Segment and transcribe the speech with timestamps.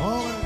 [0.00, 0.37] Oh.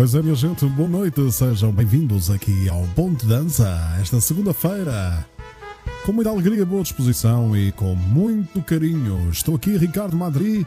[0.00, 3.68] Pois é, minha gente, boa noite, sejam bem-vindos aqui ao Ponte Dança,
[4.00, 5.28] esta segunda-feira.
[6.06, 10.66] Com muita alegria, boa disposição e com muito carinho, estou aqui, Ricardo Madri,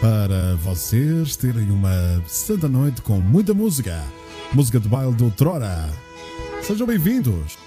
[0.00, 4.02] para vocês terem uma santa noite com muita música.
[4.50, 5.90] Música de baile do Trora.
[6.62, 7.59] Sejam bem-vindos.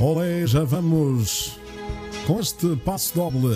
[0.00, 1.58] Olé, já vamos
[2.24, 3.50] com este passo doble.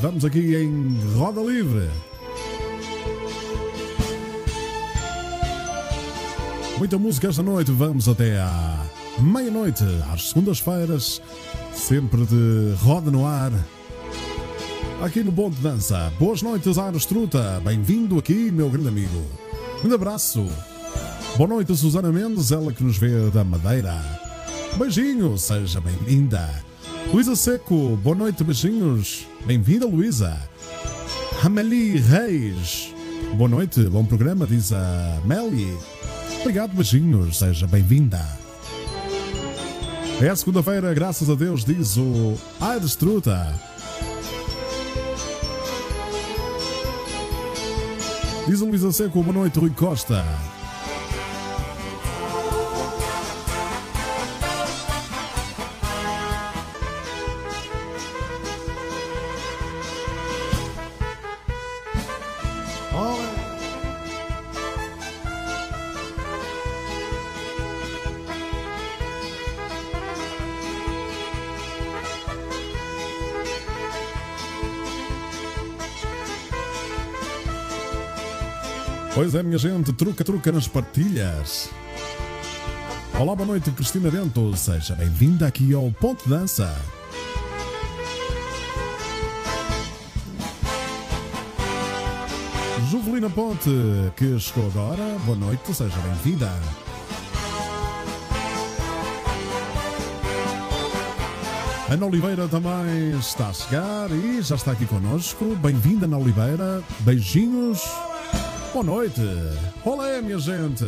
[0.00, 1.88] Vamos aqui em roda livre.
[6.76, 8.84] Muita música esta noite, vamos até à
[9.20, 11.22] meia-noite, às segundas-feiras,
[11.72, 13.52] sempre de roda no ar.
[15.00, 16.12] Aqui no Bom de Dança.
[16.18, 17.62] Boas noites, Aros Truta.
[17.64, 19.22] Bem-vindo aqui, meu grande amigo.
[19.84, 20.48] Um abraço.
[21.36, 23.98] Boa noite, Susana Mendes, ela que nos vê da Madeira.
[24.76, 26.46] Beijinho, seja bem-vinda.
[27.10, 29.26] Luísa Seco, boa noite, beijinhos.
[29.46, 30.38] Bem-vinda, Luísa.
[31.42, 32.94] Amélie Reis,
[33.34, 35.74] boa noite, bom programa, diz a Meli.
[36.40, 38.20] Obrigado, beijinhos, seja bem-vinda.
[40.20, 43.58] É segunda-feira, graças a Deus, diz o Aires Truta.
[48.46, 50.22] Diz a Luísa Seco, boa noite, Rui Costa.
[79.22, 81.70] Pois é, minha gente, truca-truca nas partilhas.
[83.16, 84.56] Olá, boa noite, Cristina Bento.
[84.56, 86.76] Seja bem-vinda aqui ao Ponto Dança.
[92.90, 93.70] Juvelina Ponte,
[94.16, 95.16] que chegou agora.
[95.24, 96.50] Boa noite, seja bem-vinda.
[101.88, 105.44] Ana Oliveira também está a chegar e já está aqui connosco.
[105.62, 106.82] Bem-vinda, Ana Oliveira.
[107.04, 107.82] Beijinhos.
[108.72, 109.20] Boa noite.
[109.84, 110.86] Olá, minha gente.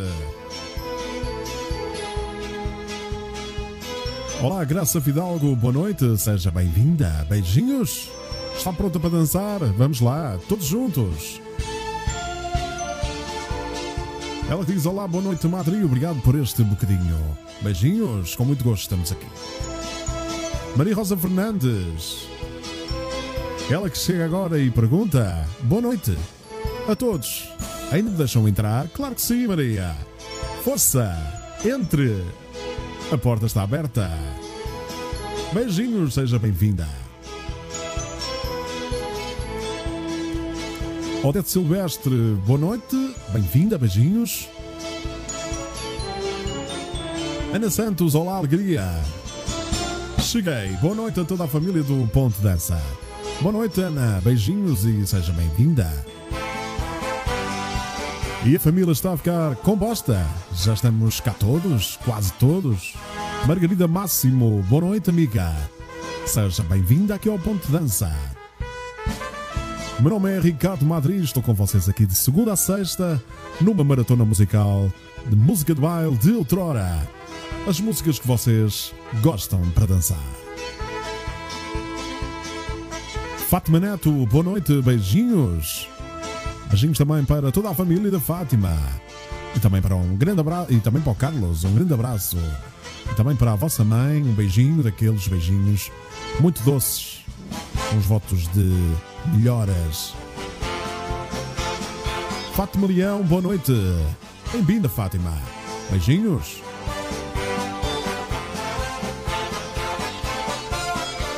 [4.42, 5.54] Olá, Graça Fidalgo.
[5.54, 6.16] Boa noite.
[6.16, 7.26] Seja bem-vinda.
[7.28, 8.08] Beijinhos.
[8.56, 9.60] Está pronta para dançar?
[9.76, 11.42] Vamos lá, todos juntos.
[14.48, 15.84] Ela diz: Olá, boa noite, Madri.
[15.84, 17.18] Obrigado por este bocadinho.
[17.60, 18.34] Beijinhos.
[18.34, 19.26] Com muito gosto estamos aqui.
[20.74, 22.26] Maria Rosa Fernandes.
[23.70, 26.16] Ela que chega agora e pergunta: Boa noite
[26.88, 27.54] a todos.
[27.92, 28.88] Ainda me deixam entrar?
[28.88, 29.94] Claro que sim, Maria.
[30.62, 31.16] Força!
[31.64, 32.24] Entre!
[33.12, 34.10] A porta está aberta.
[35.52, 36.88] Beijinhos, seja bem-vinda.
[41.22, 42.14] Odete Silvestre,
[42.46, 43.14] boa noite.
[43.32, 44.48] Bem-vinda, beijinhos.
[47.54, 48.82] Ana Santos, olá, alegria.
[50.20, 50.70] Cheguei.
[50.82, 52.82] Boa noite a toda a família do Ponte Dança.
[53.40, 54.20] Boa noite, Ana.
[54.22, 56.13] Beijinhos e seja bem-vinda.
[58.46, 60.22] E a família está a ficar composta.
[60.54, 62.92] Já estamos cá todos, quase todos.
[63.46, 65.50] Margarida Máximo, boa noite, amiga.
[66.26, 68.14] Seja bem-vinda aqui ao Ponto de Dança.
[69.98, 73.22] Meu nome é Ricardo Madrid, estou com vocês aqui de segunda a sexta,
[73.62, 74.92] numa maratona musical
[75.26, 77.08] de música de baile de outrora.
[77.66, 78.92] As músicas que vocês
[79.22, 80.18] gostam para dançar.
[83.48, 85.93] Fátima Neto, boa noite, beijinhos.
[86.74, 88.76] Beijinhos também para toda a família da Fátima.
[89.54, 90.72] E também para um grande abraço.
[90.72, 92.36] E também para o Carlos, um grande abraço.
[93.08, 95.92] E também para a vossa mãe, um beijinho daqueles beijinhos
[96.40, 97.24] muito doces.
[97.96, 98.76] Uns votos de
[99.36, 100.14] melhoras.
[102.54, 103.72] Fátima Leão, boa noite.
[104.52, 105.32] Bem-vinda, Fátima.
[105.92, 106.60] Beijinhos.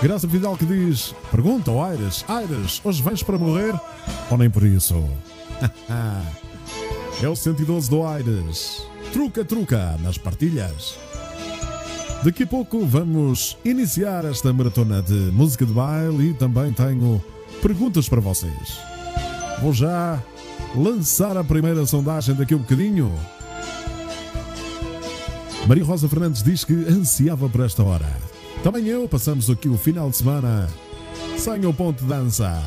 [0.03, 3.79] Graça Vidal que diz: Pergunta ao Aires: Aires, hoje vens para morrer?
[4.31, 5.05] Ou nem por isso?
[7.23, 8.83] é o 112 do Aires.
[9.13, 10.99] Truca, truca nas partilhas.
[12.23, 17.23] Daqui a pouco vamos iniciar esta maratona de música de baile e também tenho
[17.63, 18.79] perguntas para vocês.
[19.61, 20.23] Vou já
[20.75, 23.13] lançar a primeira sondagem daqui a um bocadinho.
[25.67, 28.09] Maria Rosa Fernandes diz que ansiava por esta hora.
[28.63, 30.69] Também eu passamos aqui o final de semana
[31.39, 32.63] sem o ponto de dança.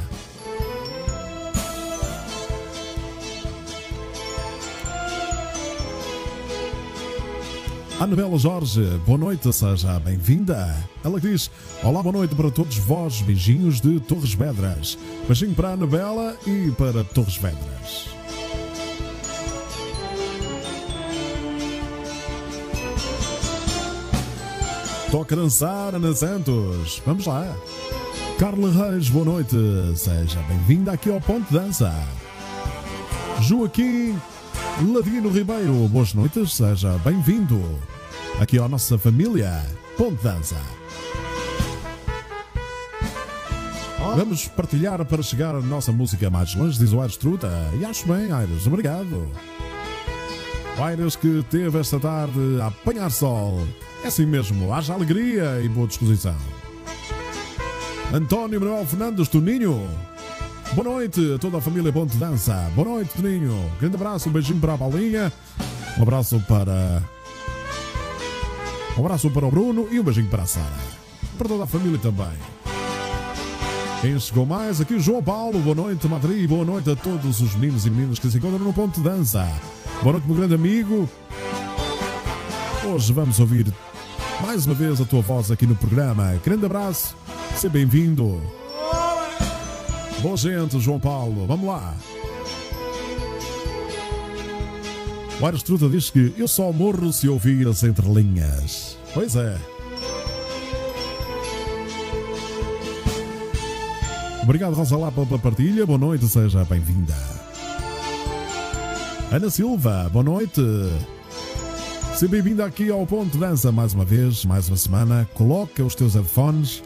[7.99, 10.73] Anabela Jorge, boa noite, seja bem-vinda.
[11.03, 11.51] Ela diz:
[11.83, 14.97] Olá, boa noite para todos vós, beijinhos de Torres Vedras.
[15.27, 18.07] Beijinho para a Anabela e para Torres Vedras.
[25.11, 27.01] Toca dançar, Ana Santos.
[27.05, 27.53] Vamos lá.
[28.39, 29.57] Carla Reis, boa noite.
[29.97, 31.93] Seja bem-vinda aqui ao Ponto Dança.
[33.41, 34.15] Joaquim
[34.93, 37.61] Ladino Ribeiro, boas noites, seja bem-vindo
[38.39, 39.63] aqui à nossa família
[39.97, 40.55] Ponte Dança.
[44.15, 47.49] Vamos partilhar para chegar a nossa música mais longe, diz o Aires Truta.
[47.79, 49.27] E acho bem, Aires, obrigado.
[50.77, 53.67] O Aires que teve esta tarde a apanhar sol.
[54.03, 56.35] É assim mesmo, haja alegria e boa disposição.
[58.13, 59.87] António Manuel Fernandes Toninho.
[60.73, 62.71] Boa noite a toda a família Ponte Dança.
[62.75, 63.71] Boa noite, Toninho.
[63.79, 65.33] Grande abraço, um beijinho para a Paulinha.
[65.97, 67.01] Um abraço para.
[68.95, 70.65] Um abraço para o Bruno e um beijinho para a Sara.
[71.37, 72.37] Para toda a família também.
[74.01, 75.59] Quem chegou mais aqui, João Paulo.
[75.59, 76.47] Boa noite, Madrid.
[76.47, 79.47] Boa noite a todos os meninos e meninas que se encontram no Ponto Dança.
[80.03, 81.09] Boa noite, meu grande amigo.
[82.85, 83.73] Hoje vamos ouvir
[84.41, 86.39] mais uma vez a tua voz aqui no programa.
[86.45, 87.15] Grande abraço.
[87.55, 88.58] Seja bem-vindo.
[90.21, 91.95] Boa gente, João Paulo, vamos lá.
[95.39, 98.97] O Aires Truta diz que eu só morro se ouvir as entrelinhas.
[99.13, 99.57] Pois é.
[104.43, 105.85] Obrigado, Rosa Lapa, pela partilha.
[105.85, 107.15] Boa noite, seja bem-vinda.
[109.31, 110.61] Ana Silva, boa noite.
[112.13, 115.25] Seja bem-vinda aqui ao Ponto Dança mais uma vez, mais uma semana.
[115.33, 116.83] Coloca os teus headphones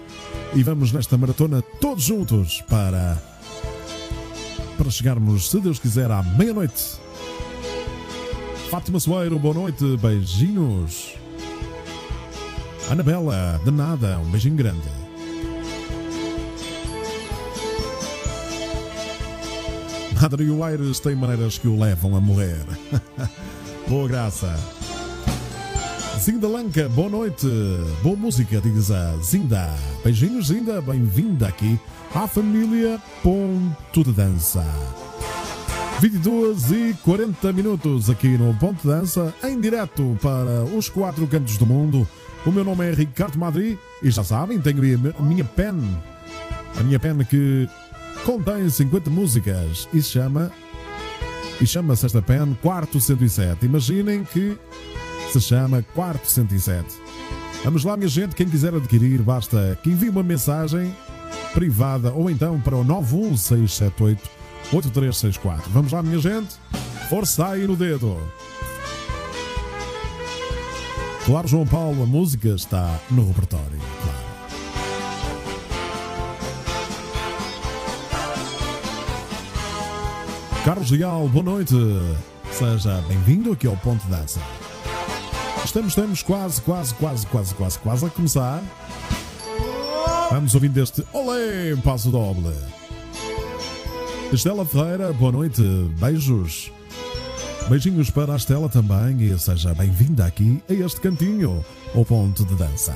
[0.55, 3.17] e vamos nesta maratona todos juntos para
[4.77, 6.99] para chegarmos, se Deus quiser, à meia-noite.
[8.69, 11.13] Fátima Soeiro, boa noite, beijinhos.
[12.89, 15.03] Anabela, de nada, um beijinho grande.
[20.21, 22.65] Adriano Aires tem maneiras que o levam a morrer.
[23.87, 24.55] boa graça.
[26.23, 27.45] Zinda Lanca, boa noite.
[28.01, 29.69] Boa música, diz a Zinda.
[30.05, 30.79] Beijinhos, Zinda.
[30.79, 31.77] Bem-vinda aqui
[32.15, 34.65] à família Ponto de Dança.
[35.99, 41.57] 22 e 40 minutos aqui no Ponto de Dança, em direto para os quatro cantos
[41.57, 42.07] do mundo.
[42.45, 44.79] O meu nome é Ricardo Madri e já sabem, tenho
[45.19, 45.75] a minha pen.
[46.79, 47.67] A minha pen que
[48.23, 50.49] contém 50 músicas e chama.
[51.59, 53.65] E chama-se esta pen Quarto 107.
[53.65, 54.57] Imaginem que
[55.33, 56.85] se chama Quarto 107.
[57.63, 58.35] Vamos lá, minha gente.
[58.35, 60.95] Quem quiser adquirir, basta que envie uma mensagem
[61.53, 64.29] privada ou então para o 91678
[64.71, 65.71] 8364.
[65.71, 66.55] Vamos lá, minha gente.
[67.09, 68.17] Força aí no dedo.
[71.25, 73.79] Claro, João Paulo, a música está no repertório.
[74.03, 74.23] Claro.
[80.63, 81.75] Carlos Leal, boa noite.
[82.51, 84.39] Seja bem-vindo aqui ao Ponto Dança.
[85.65, 88.61] Estamos, estamos quase, quase, quase, quase, quase, quase a começar.
[90.29, 92.53] Vamos ouvindo este Olé, passo doble.
[94.31, 95.61] Estela Ferreira, boa noite,
[95.99, 96.71] beijos.
[97.69, 101.63] Beijinhos para a Estela também e seja bem-vinda aqui a este cantinho,
[101.95, 102.93] o ponto de dança.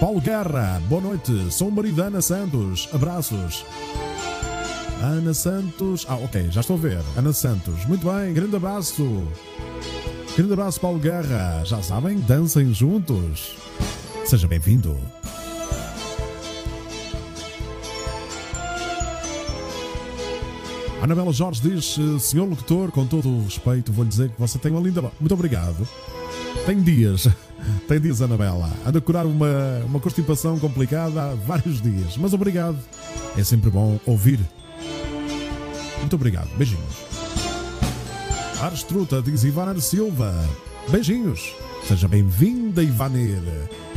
[0.00, 3.64] Paulo Guerra, boa noite, sou o marido Ana Santos, abraços.
[5.00, 9.22] Ana Santos, ah ok, já estou a ver, Ana Santos, muito bem, grande abraço.
[10.38, 13.56] Grande abraço, Paulo Guerra, já sabem, dancem juntos.
[14.24, 14.96] Seja bem-vindo.
[21.02, 24.80] Anabela Jorge diz: Senhor locutor, com todo o respeito, vou-lhe dizer que você tem uma
[24.80, 25.02] linda.
[25.18, 25.84] Muito obrigado.
[26.64, 27.26] Tem dias,
[27.88, 28.70] tem dias, Anabela.
[28.86, 32.16] Anda a curar uma, uma constipação complicada há vários dias.
[32.16, 32.78] Mas obrigado.
[33.36, 34.38] É sempre bom ouvir.
[35.98, 36.48] Muito obrigado.
[36.56, 37.07] Beijinhos.
[38.60, 40.34] Ares Truta diz Ivana Silva.
[40.88, 41.54] Beijinhos.
[41.86, 43.40] Seja bem-vinda, Ivanir.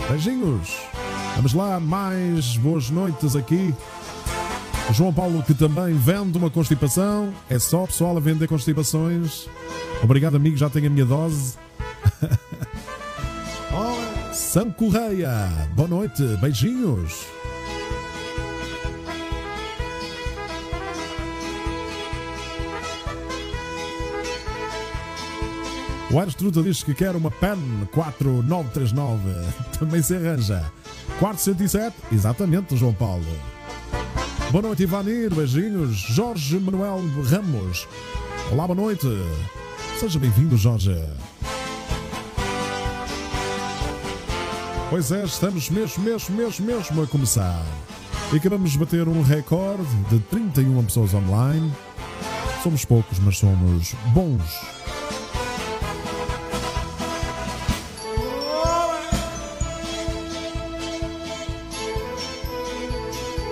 [0.07, 0.77] Beijinhos.
[1.35, 3.73] Vamos lá, mais boas noites aqui.
[4.91, 7.33] João Paulo, que também vende uma constipação.
[7.49, 9.47] É só pessoal a vender constipações.
[10.03, 11.55] Obrigado, amigo, já tenho a minha dose.
[14.33, 17.25] Sam Correia, boa noite, beijinhos.
[26.13, 29.29] O Aires Truta diz que quer uma PEN 4939.
[29.79, 30.69] Também se arranja.
[31.19, 33.23] 407, exatamente, João Paulo.
[34.51, 35.95] Boa noite, Ivanir, beijinhos.
[35.95, 37.87] Jorge Manuel Ramos.
[38.51, 39.07] Olá, boa noite.
[39.97, 41.01] Seja bem-vindo, Jorge.
[44.89, 47.63] Pois é, estamos mesmo, mesmo, mesmo, mesmo a começar.
[48.33, 51.71] E acabamos de bater um recorde de 31 pessoas online.
[52.61, 54.80] Somos poucos, mas somos bons.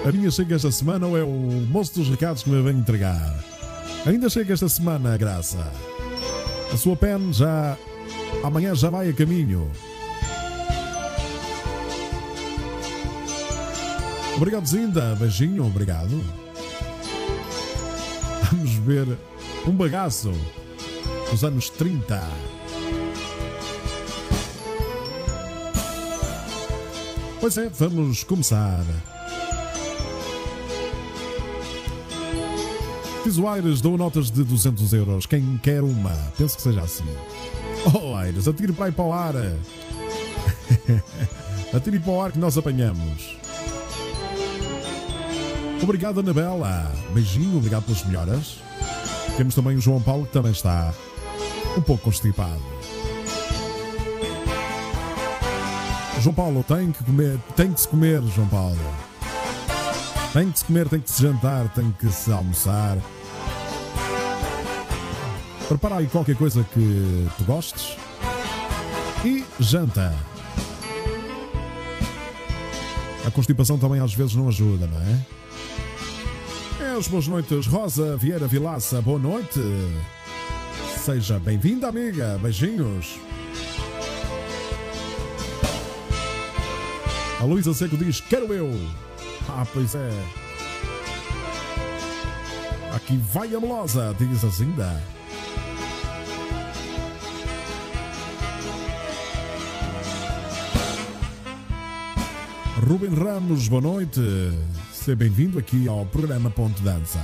[0.10, 1.30] A minha chega esta semana ou é o
[1.70, 3.46] moço dos recados que me vem entregar?
[4.08, 5.72] Ainda chega esta semana, Graça.
[6.74, 7.78] A sua pen já.
[8.44, 9.72] amanhã já vai a caminho.
[14.36, 15.14] Obrigado, Zinda.
[15.14, 16.20] Beijinho, obrigado.
[18.52, 19.16] Vamos ver
[19.68, 20.34] um bagaço
[21.30, 22.20] dos anos 30.
[27.40, 28.84] Pois é, vamos começar.
[33.38, 35.26] O Aires, dou notas de 200 euros.
[35.26, 36.16] Quem quer uma?
[36.38, 37.06] Penso que seja assim.
[37.94, 39.36] Oh, Aires, atire para aí para o ar.
[41.74, 43.38] atire para o ar que nós apanhamos.
[45.82, 46.92] Obrigado, Anabela.
[47.14, 48.58] Beijinho, obrigado pelas melhoras.
[49.38, 50.94] Temos também o João Paulo, que também está
[51.78, 52.62] um pouco constipado.
[56.20, 58.78] João Paulo, tem que comer, tem que se comer, João Paulo.
[60.34, 62.98] Tem que se comer, tem que se jantar, tem que se almoçar.
[65.70, 67.96] Prepara aí qualquer coisa que tu gostes
[69.24, 70.16] e janta.
[73.24, 75.26] A constipação também às vezes não ajuda, não é?
[76.86, 79.62] É as boas noites, Rosa Vieira Vilaça, boa noite.
[80.98, 82.40] Seja bem-vinda, amiga.
[82.42, 83.20] Beijinhos.
[87.40, 88.72] A Luísa Seco diz: Quero eu.
[89.48, 90.10] Ah, pois é.
[92.96, 95.19] Aqui vai a melosa, diz a Zinda.
[102.90, 104.20] Rubem Ramos, boa noite.
[104.92, 107.24] Seja bem-vindo aqui ao programa Ponto Dança.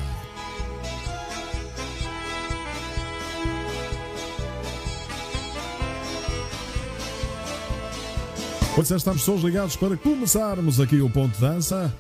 [8.76, 11.92] Pois é, estamos todos ligados para começarmos aqui o Ponto Dança.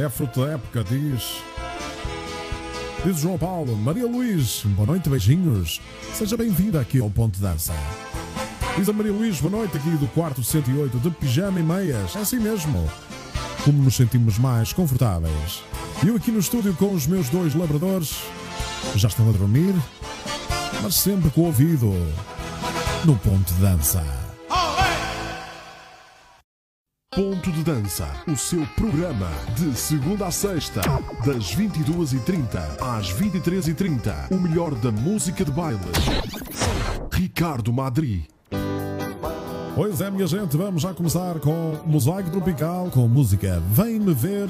[0.00, 1.42] É fruto da época, diz.
[3.04, 5.80] Diz João Paulo, Maria Luís, boa noite, beijinhos.
[6.14, 7.74] Seja bem-vinda aqui ao Ponto Dança.
[8.76, 12.14] Diz a Maria Luís, boa noite aqui do quarto 108 de pijama e meias.
[12.14, 12.86] É assim mesmo.
[13.64, 15.62] Como nos sentimos mais confortáveis.
[16.06, 18.18] Eu aqui no estúdio com os meus dois labradores.
[18.94, 19.74] Já estão a dormir,
[20.82, 21.90] mas sempre com o ouvido
[23.06, 24.04] no ponto de dança.
[27.14, 30.82] Ponto de Dança, o seu programa de segunda a sexta,
[31.24, 34.30] das 22h30 às 23h30.
[34.30, 35.80] O melhor da música de baile.
[37.10, 38.35] Ricardo Madri.
[39.76, 44.48] Pois é, minha gente, vamos já começar com Mosaico Tropical, com música Vem-me ver.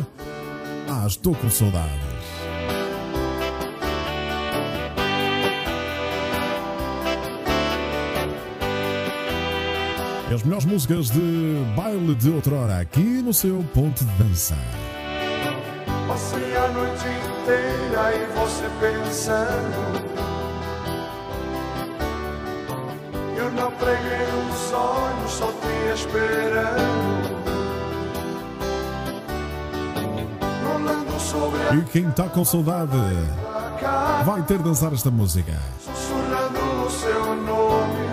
[0.88, 1.90] Ah, estou com saudades.
[10.32, 14.54] As melhores músicas de baile de outrora aqui no seu ponto de dança.
[16.06, 20.06] Passei a noite inteira e você pensando.
[23.36, 27.36] Eu não preguei os olhos, só te esperando.
[31.72, 32.96] E quem está com saudade
[34.24, 35.52] vai ter de dançar esta música.
[35.80, 38.06] sussurrando o seu nome.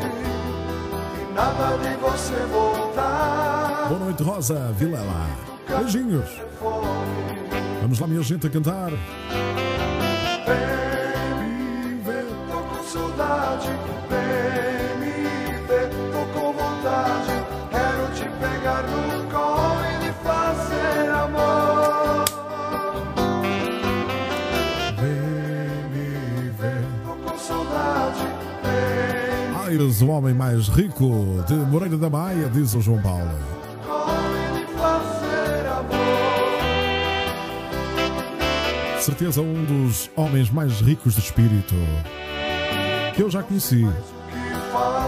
[1.21, 3.85] E nada de você voltar.
[3.87, 5.27] Boa noite, Rosa Vilela.
[5.67, 6.29] Beijinhos.
[7.81, 8.91] Vamos lá, minha gente, a cantar.
[12.49, 13.69] Tô com saudade.
[14.09, 14.22] Vem
[29.73, 33.31] Aires, o homem mais rico de Moreira da Maia, diz o João Paulo.
[38.99, 41.73] Certeza um dos homens mais ricos de espírito
[43.15, 43.83] que eu já conheci.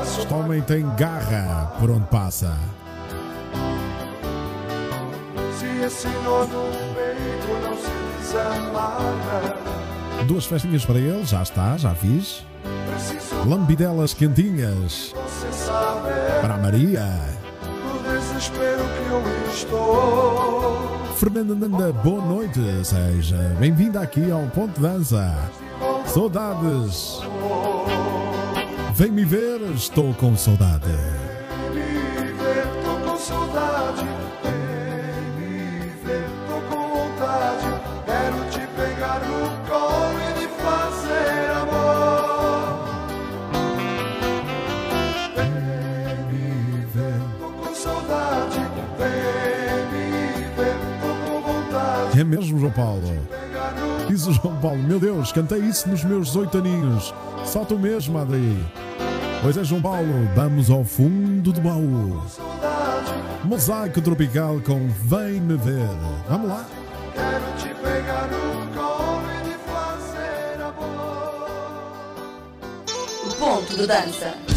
[0.01, 2.58] Este homem tem garra por onde passa.
[10.28, 12.43] Duas festinhas para ele, já está, já fiz.
[13.45, 15.13] Lambidelas quentinhas
[16.41, 17.05] para a Maria.
[17.62, 21.13] do desespero que eu estou.
[21.15, 22.60] Fernanda Nanda, boa noite.
[22.84, 25.31] Seja bem-vinda aqui ao Ponto Dança.
[26.08, 27.19] Saudades.
[28.95, 31.25] Vem me ver, estou com saudade.
[52.26, 53.02] Mesmo, João Paulo?
[54.08, 57.14] Diz o João Paulo, meu Deus, cantei isso nos meus oito aninhos.
[57.44, 58.58] Só tu mesmo, Adri.
[59.42, 62.22] Pois é, João Paulo, vamos ao fundo do baú.
[62.28, 63.14] saudade.
[63.44, 65.88] Mosaico tropical com Vem Me Ver.
[66.28, 66.66] Vamos lá.
[67.14, 71.48] Quero te pegar no colo e fazer amor.
[73.38, 74.55] Ponto de dança.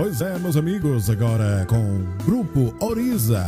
[0.00, 3.44] Pois é, meus amigos, agora com Grupo Oriza.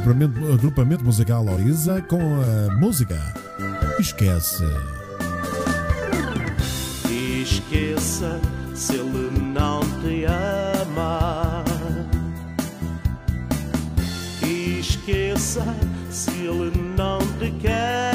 [0.00, 3.16] Agrupamento, agrupamento musical Oriza com a música
[3.96, 4.64] Esquece.
[7.40, 8.40] Esqueça
[8.74, 11.64] se ele não te ama.
[14.42, 15.64] Esqueça
[16.10, 18.11] se ele não te quer.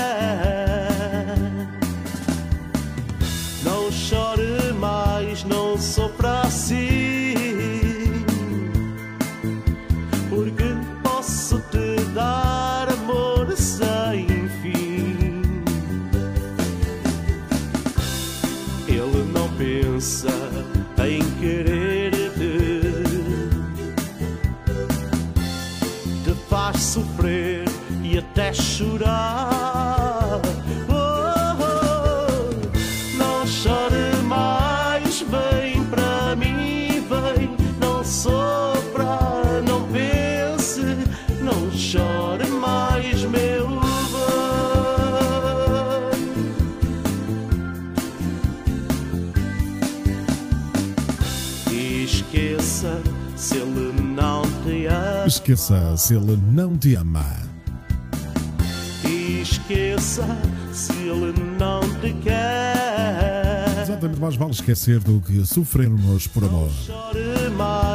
[28.38, 30.39] Até chorar.
[30.88, 30.93] Oh,
[31.60, 32.52] oh,
[33.17, 39.17] não chore mais, vem para mim, vem, não sofra,
[39.67, 40.82] não pense,
[41.41, 43.67] não chore mais, meu
[51.71, 52.04] bem.
[52.04, 53.02] Esqueça
[53.36, 55.26] se ele não te ama.
[55.26, 57.46] Esqueça se ele não te ama.
[60.73, 63.82] Se ele não te quer.
[63.82, 66.69] Exatamente, mais vale esquecer do que sofrermos por amor.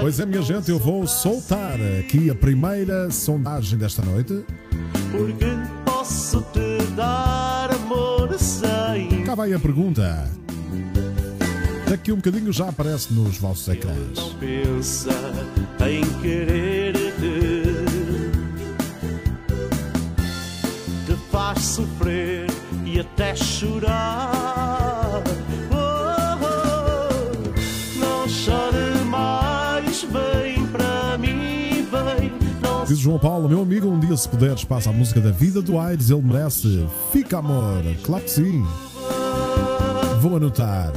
[0.00, 4.44] Pois é, minha gente, eu vou soltar aqui a primeira sondagem desta noite.
[5.11, 5.46] Porque
[5.85, 9.22] posso te dar amor sem.
[9.24, 10.30] Cá vai a pergunta.
[11.88, 14.16] Daqui um bocadinho já aparece nos vossos ecrãs.
[14.16, 15.11] Não pensa
[15.87, 16.71] em querer-te.
[21.52, 22.46] Faz sofrer
[22.84, 25.22] e até chorar.
[25.70, 25.76] Oh,
[26.44, 32.32] oh, não chore mais, vem para mim, vem.
[32.86, 35.78] Diz João Paulo, meu amigo, um dia se puderes passa a música da vida do
[35.78, 36.86] Aires, ele merece.
[37.12, 38.64] Fica amor, claro que sim.
[40.20, 40.92] Vou anotar.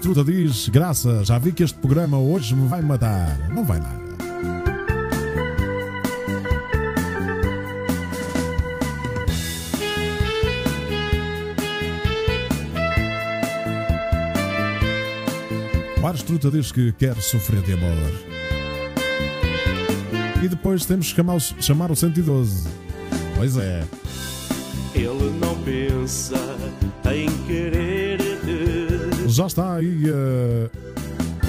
[0.00, 3.36] Truta diz, graças, já vi que este programa hoje me vai matar.
[3.50, 4.00] Não vai nada.
[16.02, 17.90] O Ares Truta diz que quer sofrer de amor.
[20.42, 22.66] E depois temos que chamar o, chamar o 112.
[23.36, 23.84] Pois é.
[24.94, 26.38] Ele não pensa
[27.04, 27.89] em querer-te.
[29.40, 30.68] Já está aí eh,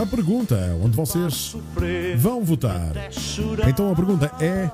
[0.01, 1.57] a pergunta onde vocês
[2.15, 2.93] vão votar.
[3.67, 4.71] Então a pergunta é: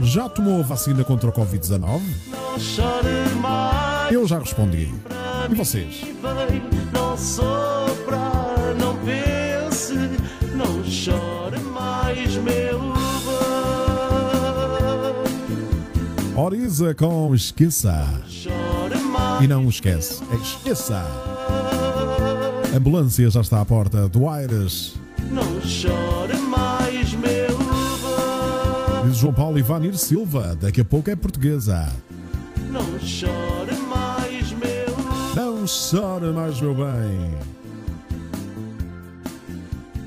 [0.00, 2.00] já tomou a vacina contra o Covid-19?
[2.28, 4.12] Não chore mais.
[4.12, 4.94] Eu já respondi.
[5.50, 6.02] E vocês?
[16.36, 18.06] Oriza com esqueça.
[19.42, 21.04] E não esquece, é esqueça.
[22.76, 24.96] A ambulância já está à porta do Aires.
[25.30, 29.08] Não chore mais, meu bem.
[29.08, 31.90] Diz João Paulo Ivanir Silva, daqui a pouco é portuguesa.
[32.70, 34.94] Não chore mais, meu
[35.34, 37.34] Não chore mais, meu bem.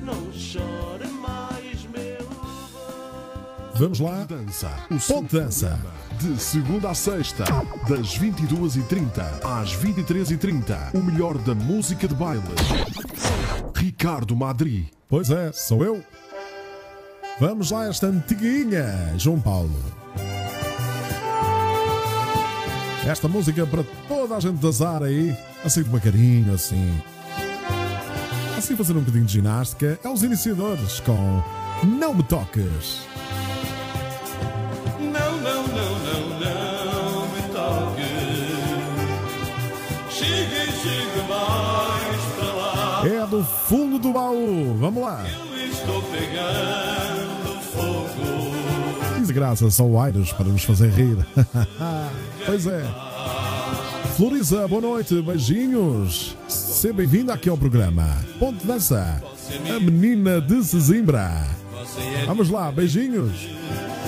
[0.04, 2.38] Não chore mais, meu bem.
[3.74, 4.24] Vamos lá.
[4.28, 4.70] Dança.
[4.88, 5.76] O Ponto dança.
[6.20, 7.44] De segunda a sexta,
[7.88, 10.94] das 22h30 às 23h30.
[10.94, 12.42] O melhor da música de baile.
[13.74, 14.90] Ricardo Madri.
[15.08, 16.04] Pois é, sou eu.
[17.40, 19.74] Vamos lá, esta antiguinha, João Paulo.
[23.06, 27.00] Esta música para toda a gente dançar aí, assim devagarinho, assim.
[28.58, 31.42] Assim fazer um bocadinho de ginástica, é os iniciadores com
[31.82, 33.08] Não Me Toques.
[43.44, 45.24] Fundo do baú, vamos lá.
[45.52, 49.20] Eu estou pegando fogo.
[49.20, 51.16] Desgraça, são aires para nos fazer rir.
[52.46, 52.84] pois é.
[54.16, 56.36] Floriza, boa noite, beijinhos.
[56.48, 58.06] Seja bem-vindo aqui ao programa.
[58.38, 59.22] Ponte Dança,
[59.74, 61.46] a menina de Sesimbra.
[62.26, 63.48] Vamos lá, beijinhos.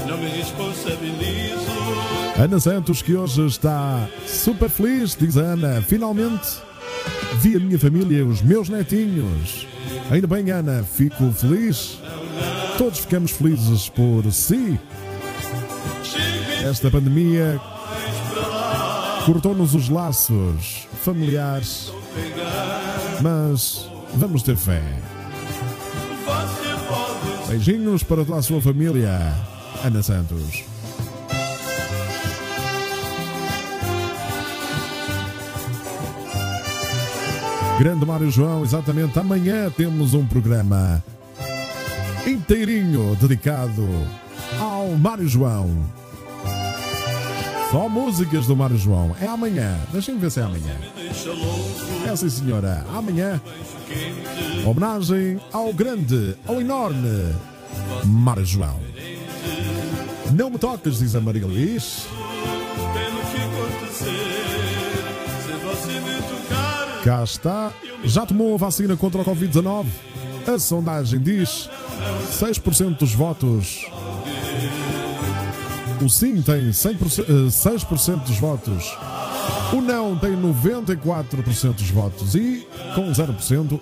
[0.07, 1.73] não me responsabilizo.
[2.39, 5.83] Ana Santos, que hoje está super feliz, diz Ana.
[5.83, 6.72] Finalmente
[7.41, 9.67] vi a minha família, os meus netinhos.
[10.11, 11.99] Ainda bem, Ana, fico feliz.
[12.79, 14.79] Todos ficamos felizes por si.
[16.65, 17.61] Esta pandemia
[19.27, 21.93] cortou-nos os laços familiares,
[23.21, 24.83] mas vamos ter fé.
[27.49, 29.35] Beijinhos para toda a sua família,
[29.85, 30.72] Ana Santos.
[37.83, 39.19] Grande Mário João, exatamente.
[39.19, 41.03] Amanhã temos um programa
[42.25, 43.85] inteirinho dedicado
[44.61, 45.69] ao Mário João.
[47.73, 49.17] Só músicas do Mário João.
[49.21, 49.77] É amanhã.
[49.91, 50.77] Deixem-me ver se é amanhã.
[52.07, 52.87] É sim, senhora.
[52.95, 53.41] Amanhã.
[54.65, 57.35] Homenagem ao grande, ao enorme
[58.05, 58.79] Mário João.
[60.33, 62.07] Não me toques, diz a Maria Luís.
[67.03, 67.73] Cá está.
[68.05, 69.87] Já tomou a vacina contra o Covid-19?
[70.47, 71.69] A sondagem diz
[72.31, 73.87] 6% dos votos.
[76.01, 78.97] O sim tem 100%, eh, 6% dos votos.
[79.73, 82.35] O não tem 94% dos votos.
[82.35, 83.81] E com 0%,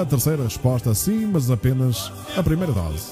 [0.00, 3.08] a terceira resposta sim, mas apenas a primeira dose.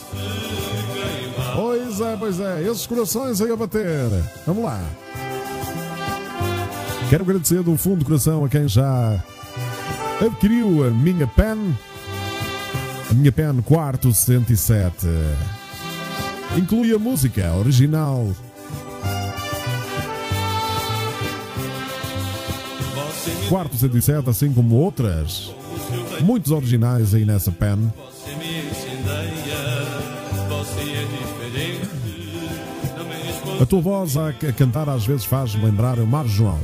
[1.54, 2.62] Pois é, pois é.
[2.62, 4.08] Esses corações aí a bater.
[4.46, 4.80] Vamos lá.
[7.12, 9.22] Quero agradecer do fundo do coração a quem já
[10.18, 11.76] adquiriu a minha pen,
[13.10, 15.06] a minha pen quarto 67.
[16.56, 18.34] Inclui a música original.
[23.50, 25.52] Quarto 67, assim como outras.
[26.22, 27.92] Muitos originais aí nessa pen.
[33.58, 33.62] é.
[33.62, 36.58] A tua voz a cantar às vezes faz lembrar o Mar João.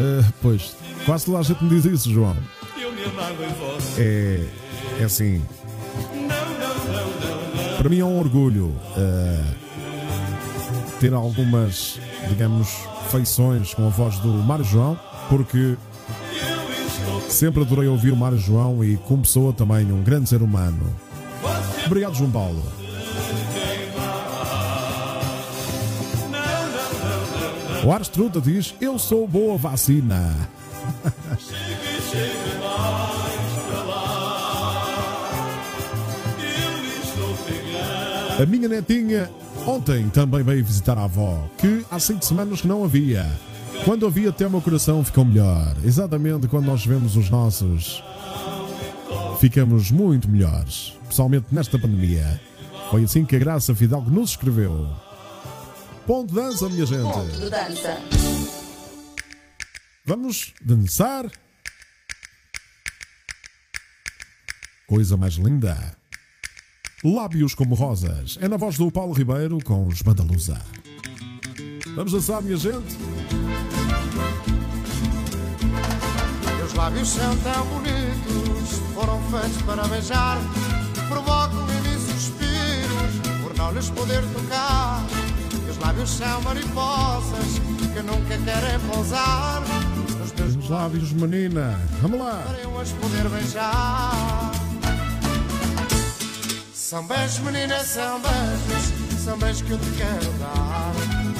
[0.00, 2.36] Eh, pois, quase toda a gente me diz isso, João.
[3.98, 4.46] É,
[5.00, 5.42] é assim.
[7.78, 9.44] Para mim é um orgulho eh,
[11.00, 12.68] ter algumas, digamos,
[13.10, 15.76] feições com a voz do Mário João, porque
[17.28, 20.92] sempre adorei ouvir o Mário João e, como pessoa, também um grande ser humano.
[21.86, 22.62] Obrigado, João Paulo.
[27.88, 30.46] O Ars Truta diz: Eu sou boa vacina.
[38.38, 39.30] A minha netinha
[39.66, 43.24] ontem também veio visitar a avó, que há cinco semanas que não havia.
[43.86, 45.74] Quando havia, até o meu coração ficou melhor.
[45.82, 48.04] Exatamente quando nós vemos os nossos,
[49.40, 50.92] ficamos muito melhores.
[51.08, 52.38] Pessoalmente nesta pandemia.
[52.90, 55.07] Foi assim que a Graça Fidalgo nos escreveu.
[56.08, 57.02] Ponto de dança, minha gente.
[57.02, 58.00] Ponto de dança.
[60.06, 61.30] Vamos dançar.
[64.86, 65.76] Coisa mais linda.
[67.04, 68.38] Lábios como rosas.
[68.40, 70.58] É na voz do Paulo Ribeiro com os Bandalusa.
[71.94, 72.96] Vamos dançar, minha gente?
[76.56, 80.38] Meus lábios são tão bonitos, foram feitos para beijar.
[81.06, 85.06] Provocam em mim suspiros, por não lhes poder tocar.
[85.80, 87.60] Lábios são mariposas
[87.92, 89.62] que nunca querem pousar.
[90.18, 91.78] Nos teus Os lábios, menina.
[92.02, 92.44] Vamos lá.
[92.62, 94.50] eu as poder beijar.
[96.72, 100.92] São beijos, menina, são beijos, são beijos que eu te quero dar.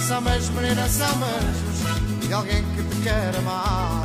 [0.06, 4.04] São beijos, menina, são beijos de alguém que te quer amar.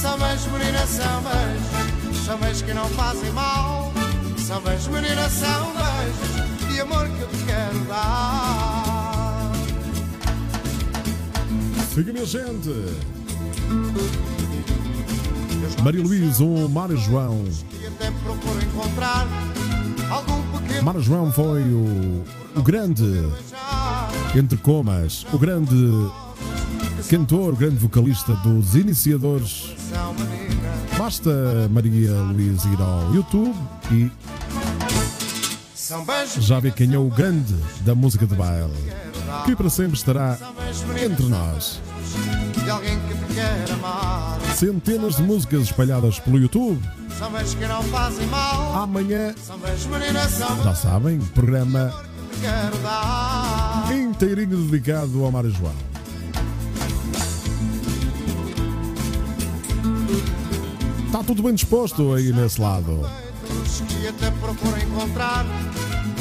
[0.00, 3.92] São beijos, menina, são beijos, são beijos que não fazem mal.
[4.36, 8.69] São beijos, menina, são beijos de amor que eu te quero dar.
[11.92, 12.70] Siga, minha gente.
[15.82, 17.44] Maria Luísa, o Mário João.
[20.84, 22.22] Mário João foi o,
[22.54, 23.04] o grande,
[24.36, 25.74] entre comas, o grande
[27.08, 29.74] cantor, grande vocalista dos iniciadores.
[30.96, 33.54] Basta Maria Luísa ir ao YouTube
[33.90, 34.10] e
[36.60, 38.72] vê quem é o grande da música de baile,
[39.44, 40.38] que para sempre estará
[41.02, 41.80] entre nós.
[44.54, 46.80] Centenas de músicas espalhadas pelo YouTube.
[48.74, 49.34] Amanhã,
[50.62, 51.92] já sabem, programa
[53.92, 55.74] inteirinho dedicado ao Mário João.
[61.06, 63.04] Está tudo bem disposto aí nesse lado.
[64.02, 65.46] E até procuro encontrar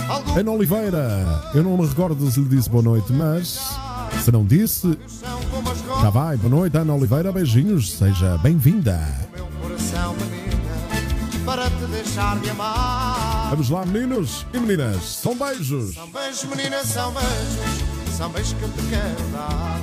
[0.08, 3.60] algum Ana Oliveira, eu não me recordo se lhe disse boa noite, mas
[4.24, 4.98] se não disse,
[6.02, 6.38] já vai.
[6.38, 9.00] Boa noite, Ana Oliveira, beijinhos, seja bem-vinda.
[9.36, 13.50] Meu coração, menina, para te deixar de amar.
[13.50, 15.96] Vamos lá, meninos e meninas, são beijos.
[15.96, 18.16] São beijos, menina, são beijos.
[18.16, 19.82] São beijos que eu te quero dar.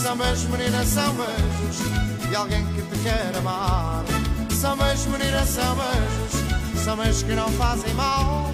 [0.00, 2.28] São beijos, menina, são beijos.
[2.28, 4.04] De alguém que te quer amar.
[4.50, 6.49] São beijos, menina, são beijos.
[6.84, 8.50] São beijos que não fazem mal.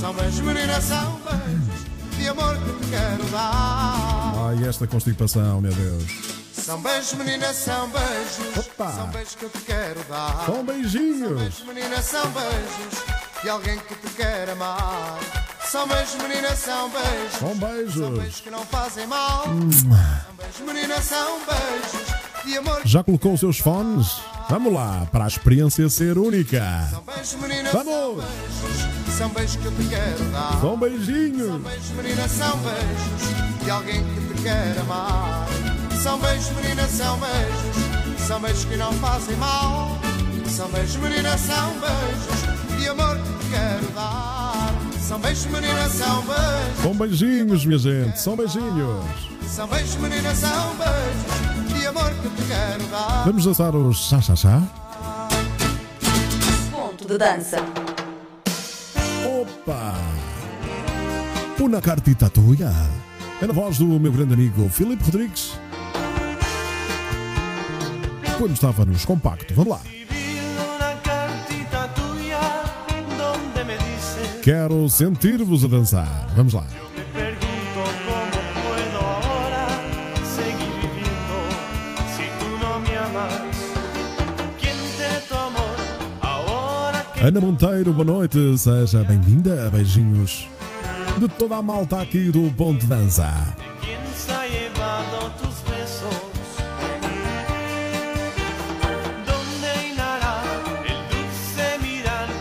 [0.00, 1.86] São beijos, menina, são beijos.
[2.18, 4.32] De amor que te quero dar.
[4.48, 6.04] Ai, esta constipação, meu Deus.
[6.52, 8.56] São beijos, menina, são beijos.
[8.66, 8.92] Opa.
[8.92, 10.44] São beijos que eu te quero dar.
[10.46, 11.38] São beijinhos.
[11.40, 15.18] Beijos, menina, são beijos de alguém que te quer amar.
[15.70, 17.32] São beijos, menina, são beijos.
[17.38, 18.18] São São beijos.
[18.18, 19.44] beijos que não fazem mal.
[19.44, 22.25] São beijos, menina, são beijos.
[22.84, 24.20] Já colocou os seus fones?
[24.48, 26.62] Vamos lá, para a experiência ser única.
[26.90, 27.92] São beijos, menina, Vamos.
[27.92, 29.16] são beijos.
[29.16, 30.60] São beijos que eu te quero dar.
[30.60, 31.62] São beijinhos.
[31.62, 35.46] Beijos, menina, são beijos de alguém que te quer amar.
[36.02, 38.20] São beijos, menina, são beijos.
[38.26, 39.98] São beijos que não fazem mal.
[40.48, 44.45] São beijos, menina, são beijos de amor que te quero dar.
[45.06, 46.82] São beijos, menina, são beijos.
[46.82, 49.04] São beijinhos, minha gente, são beijinhos.
[49.46, 53.24] São beijos, menina, são beijos de amor que te quero dar.
[53.24, 54.62] Vamos dançar o chá chá chá?
[56.72, 57.58] Ponto de dança.
[59.24, 59.94] Opa!
[61.60, 62.72] Una cartita tuya.
[63.40, 65.52] É na voz do meu grande amigo Filipe Rodrigues.
[68.36, 69.80] Quando estava nos compacto, vamos lá.
[74.46, 76.28] Quero sentir-vos a dançar.
[76.36, 76.62] Vamos lá.
[76.94, 79.66] Me pregunto cómo puedo ahora
[80.22, 81.36] seguir viviendo
[82.14, 83.32] si tú no me amas.
[84.60, 85.76] ¿Quién te tu amor
[86.20, 89.68] ahora que Ana Monteiro, boa noite, seja bem-vinda.
[89.68, 90.46] Beijinhos
[91.18, 93.56] de toda a malta aqui do Ponto de Dança.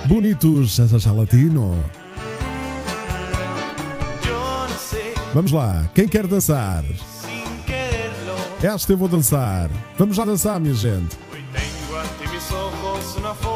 [0.08, 1.84] Bonitos, chá latino.
[5.34, 6.84] Vamos lá, quem quer dançar?
[7.66, 8.36] quererlo.
[8.62, 9.70] Esta eu vou dançar.
[9.98, 11.18] Vamos lá dançar, minha gente.
[11.34, 13.56] Hoy tengo ante mis ojos una foto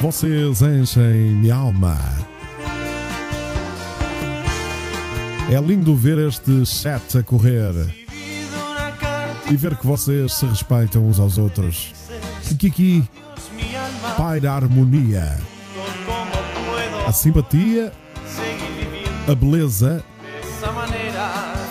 [0.00, 1.98] Vocês enchem minha alma.
[5.50, 7.72] É lindo ver este chat a correr
[9.50, 11.92] e ver que vocês se respeitam uns aos outros.
[12.50, 13.04] E que aqui
[14.16, 15.38] paira a harmonia,
[16.04, 17.92] ¿Cómo puedo a simpatia,
[19.28, 20.04] a beleza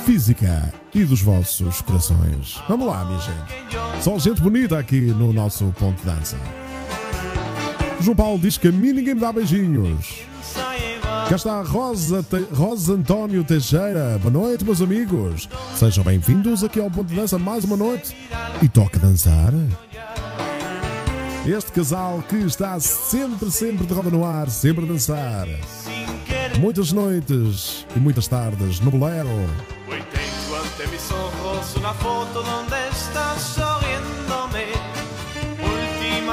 [0.05, 2.61] física e dos vossos corações.
[2.69, 4.03] Vamos lá, minha gente.
[4.03, 6.37] Só gente bonita aqui no nosso ponto de dança.
[8.01, 10.21] João Paulo diz que a mim ninguém me dá beijinhos.
[11.29, 14.19] Cá está Rosa, Te- Rosa António Teixeira.
[14.21, 15.49] Boa noite, meus amigos.
[15.75, 18.15] Sejam bem-vindos aqui ao Ponto de Dança mais uma noite.
[18.61, 19.51] E toca dançar.
[21.47, 25.47] Este casal que está sempre, sempre de roda no ar, sempre a dançar.
[26.59, 29.27] Muitas noites e muitas tardes no bolero.
[29.89, 33.64] Hoy tengo ante mis ojos una foto donde estás.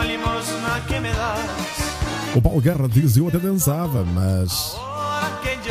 [0.02, 2.34] Última limosna que me das.
[2.34, 4.74] O Paulo Guerra diz: Eu até dançava, mas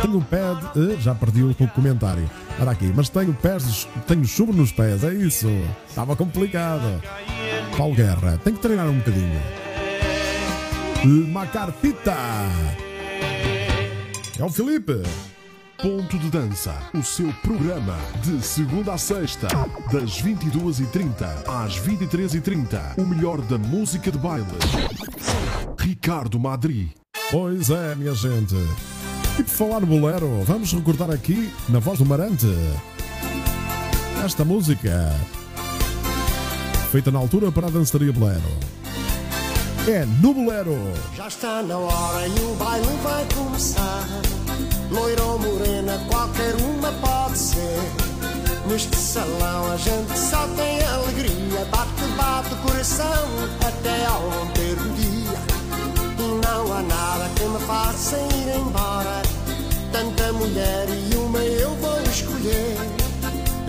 [0.02, 0.42] tenho pé
[0.74, 0.94] de...
[0.94, 2.30] eh, Já perdi o comentário.
[2.60, 5.48] Olha aqui, mas tenho pés, tenho chuva nos pés, é isso.
[5.88, 7.02] Estava complicado.
[7.78, 8.40] Paulo Guerra.
[8.44, 9.42] Tem que treinar um bocadinho.
[11.32, 12.16] Macartita.
[14.40, 15.02] É o Felipe.
[15.82, 19.48] Ponto de Dança, o seu programa de segunda a sexta,
[19.92, 23.00] das 22h30 às 23h30.
[23.00, 24.46] O melhor da música de baile.
[25.80, 26.94] Ricardo Madri.
[27.32, 28.54] Pois é, minha gente.
[29.40, 32.46] E por falar no bolero, vamos recordar aqui, na voz do Marante,
[34.24, 35.12] esta música,
[36.92, 38.52] feita na altura para a dançaria bolero.
[39.88, 40.78] É no bolero.
[41.18, 44.08] Já está na hora e o baile vai começar.
[44.92, 47.80] Loira ou morena, qualquer uma pode ser.
[48.68, 51.66] Neste salão a gente só tem alegria.
[51.72, 53.26] Bate, bate o coração
[53.66, 55.40] até ao romper do dia.
[56.20, 59.22] E não há nada que me faça ir embora.
[59.94, 62.78] Tanta mulher e uma eu vou escolher.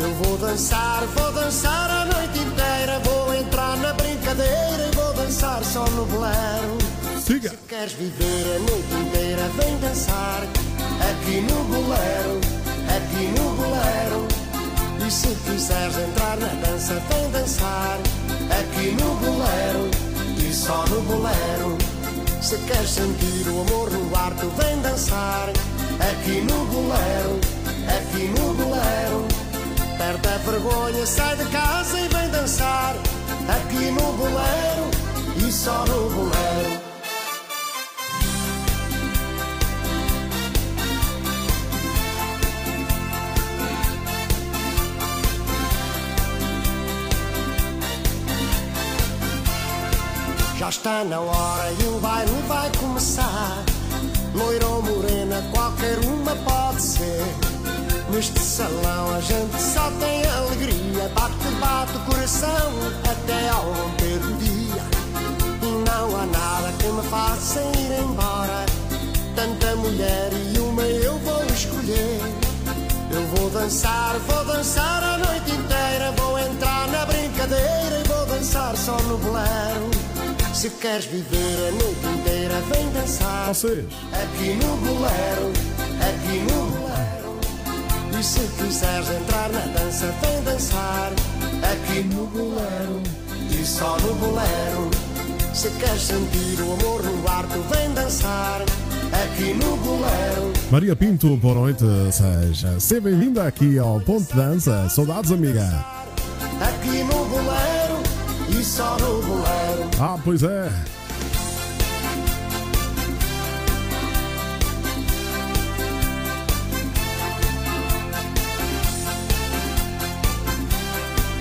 [0.00, 2.98] Eu vou dançar, vou dançar a noite inteira.
[3.04, 6.81] Vou entrar na brincadeira e vou dançar só no bolero.
[7.32, 7.48] Siga.
[7.48, 10.42] Se queres viver a noite inteira, vem dançar
[11.00, 12.38] aqui no bolero,
[12.94, 14.28] aqui no bolero.
[15.06, 17.98] E se quiseres entrar na dança, vem dançar
[18.60, 19.90] aqui no bolero
[20.46, 21.78] e só no bolero.
[22.42, 25.48] Se queres sentir o amor no ar, tu vem dançar
[26.10, 27.40] aqui no bolero,
[27.96, 29.26] aqui no bolero.
[29.96, 32.94] Perde a vergonha, sai de casa e vem dançar
[33.48, 34.90] aqui no bolero
[35.48, 36.91] e só no bolero.
[50.82, 53.62] Está na hora e o baile vai começar.
[54.34, 57.24] Loira ou morena, qualquer uma pode ser.
[58.10, 61.08] Neste salão a gente só tem alegria.
[61.14, 62.72] Bate, bate o coração
[63.08, 64.82] até ao romper do dia.
[65.62, 68.66] E não há nada que me faça ir embora.
[69.36, 72.20] Tanta mulher e uma eu vou escolher.
[73.08, 76.10] Eu vou dançar, vou dançar a noite inteira.
[76.16, 80.01] Vou entrar na brincadeira e vou dançar só no bolero.
[80.62, 83.48] Se queres viver a noite inteira, vem dançar.
[83.48, 83.84] Vocês.
[84.12, 85.50] Aqui no bolero,
[85.98, 87.40] aqui no bolero.
[88.16, 91.10] E se quiseres entrar na dança, vem dançar.
[91.72, 93.02] Aqui no bolero,
[93.50, 94.88] e só no bolero.
[95.52, 98.62] Se queres sentir o amor no ar, tu vem dançar.
[99.24, 100.52] Aqui no bolero.
[100.70, 101.84] Maria Pinto, boa noite.
[102.12, 104.88] Seja, seja bem-vinda aqui ao Ponto Dança.
[104.88, 105.64] Saudades, amiga.
[106.60, 107.81] Aqui no bolero,
[108.62, 109.90] e só no bolero.
[110.00, 110.70] Ah, pois é.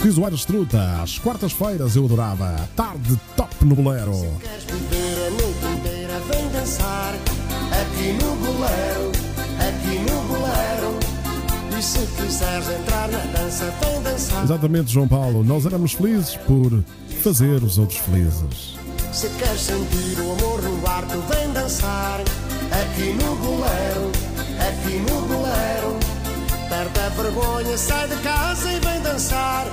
[0.01, 2.67] Fiz o Aires Truta, às quartas-feiras eu adorava.
[2.75, 4.13] Tarde top no bolero.
[4.41, 7.13] Queres viver a noite inteira, vem dançar
[7.71, 9.11] aqui no bolero,
[9.59, 10.99] aqui no bolero.
[11.77, 14.43] E se quiseres entrar na dança, vem dançar.
[14.43, 15.43] Exatamente, João Paulo.
[15.43, 16.83] Nós éramos felizes por
[17.21, 18.75] fazer os outros felizes.
[19.13, 24.11] Se queres sentir o amor no ar, tu vem dançar aqui no bolero,
[24.59, 25.99] aqui no bolero.
[26.67, 29.67] Perde a vergonha, sai de casa e vem dançar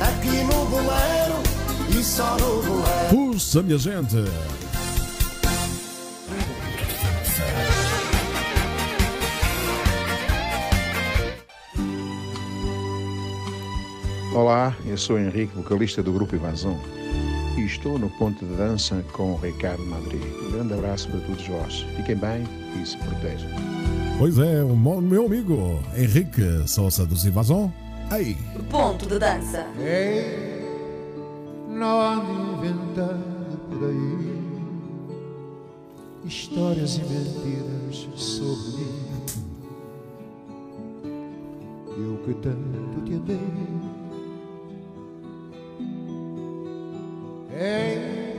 [0.00, 1.42] aqui no bolero
[1.98, 3.08] e só no bolero.
[3.10, 4.16] Puxa, minha gente.
[14.34, 16.80] Olá, eu sou Henrique, vocalista do grupo Ivanzão
[17.54, 20.22] e estou no ponto de dança com o Ricardo Madrid.
[20.46, 21.84] Um grande abraço para todos vós.
[21.96, 22.42] Fiquem bem
[22.80, 23.50] e se protejam.
[24.18, 27.70] Pois é, o meu amigo Henrique Sousa dos Invasão.
[28.10, 28.38] Aí,
[28.70, 29.66] Ponto de dança.
[31.68, 34.32] Não ande inventando por aí
[36.24, 39.12] histórias e mentiras sobre mim.
[41.98, 43.71] Eu que tanto te amei.
[47.64, 48.34] Ei,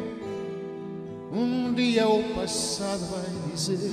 [1.32, 3.90] um dia o passado vai dizer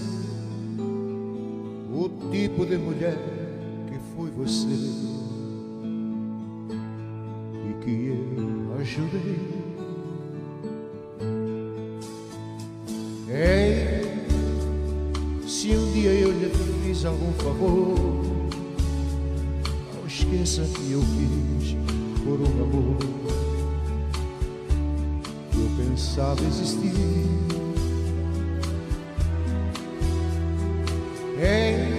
[1.88, 3.16] o tipo de mulher
[3.86, 4.66] que foi você
[7.64, 9.38] e que eu ajudei.
[13.28, 14.02] Ei,
[15.46, 16.50] se um dia eu lhe
[16.82, 17.94] fiz algum favor,
[19.94, 21.76] não esqueça que eu fiz
[22.24, 23.19] por um amor
[25.88, 26.92] pensava existir.
[31.38, 31.98] Ei,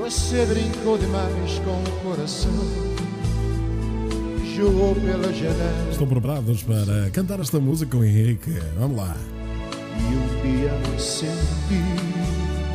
[0.00, 2.88] você brincou demais com o coração
[4.58, 8.50] jogou pela janela Estão preparados para cantar esta música com o Henrique?
[8.76, 9.16] Vamos lá.
[9.96, 11.80] e um dia me senti.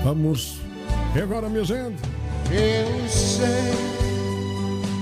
[0.03, 0.59] Vamos.
[1.13, 2.01] E agora, minha gente?
[2.51, 3.73] Eu sei,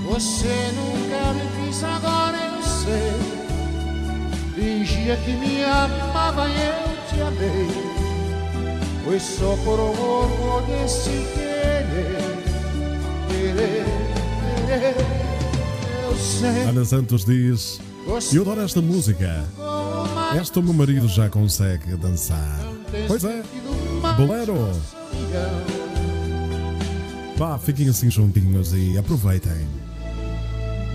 [0.08, 3.41] você nunca me quis, agora eu sei.
[4.62, 7.66] Fingia que me amava e eu te amei.
[9.02, 12.16] Foi só por amor desse querer,
[13.28, 13.84] querer,
[14.68, 14.96] querer.
[16.04, 17.80] Eu sei, Ana Santos diz:
[18.32, 19.44] Eu adoro esta música.
[20.40, 22.60] Esta o meu marido já consegue dançar.
[23.08, 23.42] Pois é,
[24.16, 24.70] bolero.
[27.36, 29.66] Vá, fiquem assim juntinhos e aproveitem.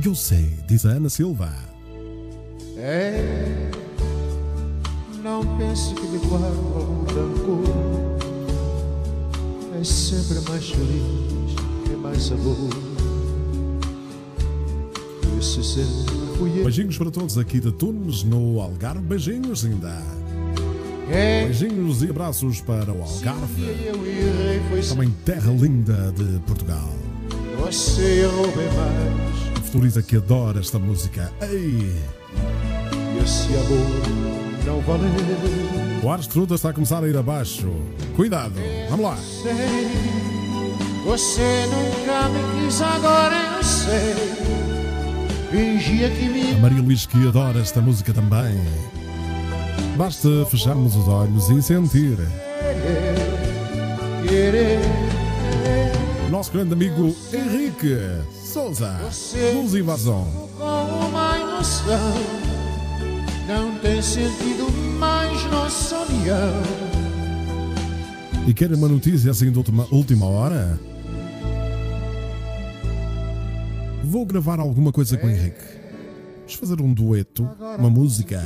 [0.02, 1.68] Eu sei, diz a Ana Silva.
[2.80, 3.47] É,
[5.58, 6.46] pense que lhe guardo
[6.76, 7.64] algum rancor.
[9.80, 11.56] É sempre mais feliz
[11.92, 12.58] e mais amor.
[16.40, 16.64] Eu.
[16.64, 19.02] Beijinhos para todos aqui de Tunes, no Algarve.
[19.02, 20.02] Beijinhos ainda.
[21.10, 23.66] É, Beijinhos e abraços para o Algarve.
[24.90, 26.90] Também terra linda de Portugal.
[27.60, 29.66] você bem mais.
[29.66, 31.32] Futuriza que adora esta música.
[31.42, 31.92] Ei!
[33.16, 34.37] E esse amor
[34.68, 35.10] não valeu.
[36.04, 37.72] O Ars Truta está a começar a ir abaixo.
[38.16, 38.56] Cuidado,
[38.90, 39.18] vamos lá.
[39.18, 39.54] sei.
[41.06, 44.16] Você nunca me quis, agora eu sei.
[45.50, 48.60] Fingia que me A Maria Luís que adora esta música também.
[49.96, 52.18] Basta fecharmos os olhos e sentir.
[54.28, 54.80] querer.
[56.30, 57.98] Nosso grande amigo Henrique
[58.44, 59.00] Souza,
[59.54, 60.28] Luz Invasão.
[60.58, 62.14] Com uma emoção,
[63.48, 64.70] não tem sentido
[65.00, 66.62] mais nossa união.
[68.46, 70.80] E quer uma notícia assim de última, última hora?
[74.04, 75.64] Vou gravar alguma coisa com o Henrique.
[76.40, 78.46] Vamos fazer um dueto, uma música.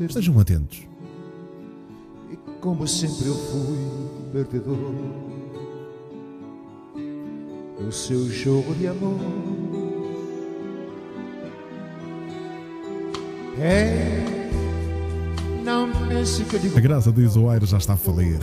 [0.00, 0.82] Estejam atentos.
[2.30, 3.78] E como sempre eu fui
[4.32, 4.94] perdedor
[7.80, 9.59] no seu jogo de amor.
[16.76, 18.38] A graça diz o Aire já está a falir.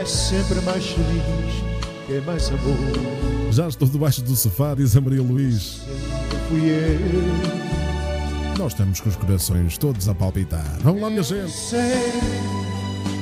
[0.00, 1.62] é sempre mais feliz,
[2.10, 3.52] é mais amor.
[3.52, 5.80] Já estou debaixo do sofá, diz a Maria Luís.
[6.48, 6.98] Fui eu.
[8.58, 10.78] Nós estamos com os corações todos a palpitar.
[10.80, 11.52] Vamos lá, minha gente.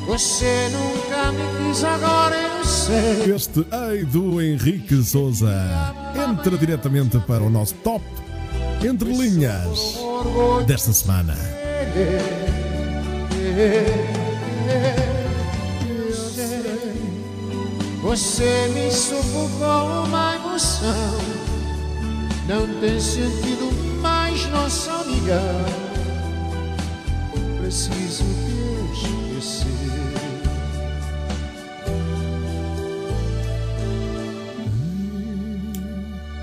[0.07, 3.35] Você nunca me quis, agora eu sei.
[3.35, 5.53] Este Ei do Henrique Souza
[6.31, 8.03] entra diretamente para o nosso top
[8.83, 9.99] entre linhas
[10.67, 11.35] desta semana.
[18.03, 21.19] Você me sufocou uma emoção.
[22.49, 23.71] Não tem sentido
[24.01, 25.88] mais nossa união.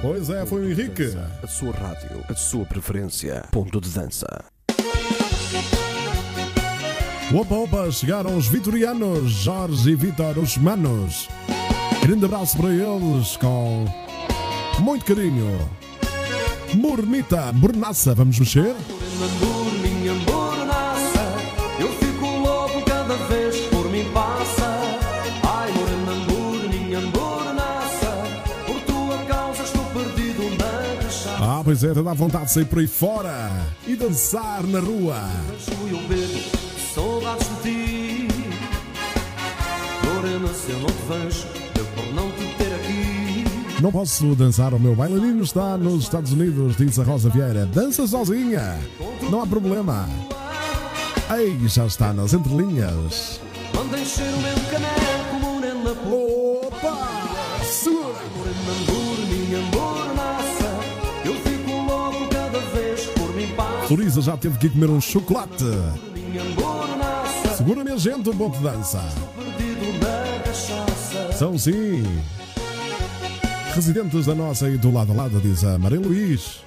[0.07, 1.17] Pois é, foi o Henrique.
[1.41, 3.43] A sua rádio, a sua preferência.
[3.51, 4.27] Ponto de dança.
[7.33, 11.27] Opa, opa, chegaram os vitorianos, Jorge e Vitor, os manos.
[12.03, 13.85] Grande abraço para eles com
[14.79, 15.57] muito carinho.
[16.75, 18.75] Mornita, mornaça, vamos mexer?
[31.65, 33.49] Pois é, dá vontade de sair por aí fora
[33.87, 35.19] e dançar na rua.
[35.49, 36.45] Deixo eu ver
[36.93, 38.27] saudades de ti.
[40.03, 43.81] Morena, se eu não te vejo, eu por não te ter aqui.
[43.81, 47.65] Não posso dançar, o meu bailarino está nos Estados Unidos, diz a Rosa Vieira.
[47.65, 48.79] Dança sozinha,
[49.31, 50.07] não há problema.
[51.35, 53.41] Ei, já está nas entrelinhas.
[53.73, 57.63] Manda encher o meu caneco, morena, por Opa!
[57.63, 58.94] Segura!
[63.87, 65.63] Floriza já teve que comer um chocolate.
[67.55, 69.01] Segura, minha gente, um bom de dança.
[71.37, 72.03] São sim.
[73.73, 76.63] Residentes da nossa e do lado a lado, diz a Maria Luís.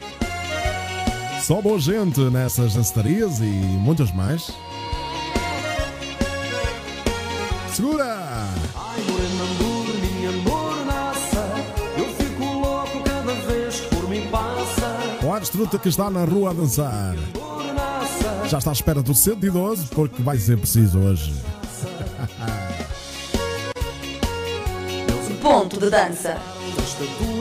[1.42, 4.52] Só boa gente nessas dançarias e muitas mais.
[7.72, 8.48] Segura!
[15.38, 17.14] Arstruta que está na rua a dançar.
[18.48, 21.32] Já está à espera do 112 porque vai ser preciso hoje.
[25.40, 26.36] Ponto de dança.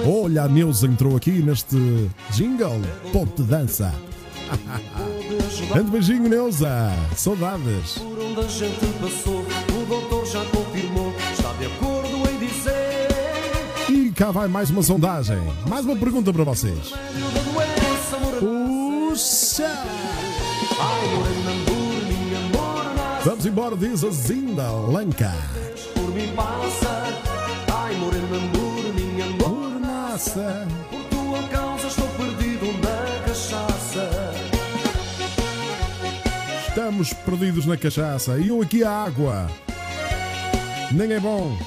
[0.06, 2.80] Olha, a Neuza entrou aqui neste jingle.
[3.12, 3.91] Ponto de dança.
[5.74, 6.91] Grande beijinho, Neuza.
[7.16, 7.98] Saudades.
[7.98, 11.12] Por onde a gente passou, o doutor já confirmou.
[11.34, 13.08] Está de acordo em dizer.
[13.89, 15.39] E cá vai mais uma sondagem.
[15.68, 16.93] Mais uma pergunta para vocês.
[18.40, 19.84] Puxa!
[23.26, 25.34] Vamos embora, diz a Zinda Lanka.
[25.96, 27.20] Por mim passa.
[27.74, 28.28] Ai, morena,
[28.94, 30.10] minha morena.
[30.12, 30.68] Nossa!
[30.90, 34.10] Por tua causa estou perdido na cachaça.
[36.68, 38.38] Estamos perdidos na cachaça.
[38.38, 39.50] E eu aqui a água.
[40.92, 41.58] Nem é bom.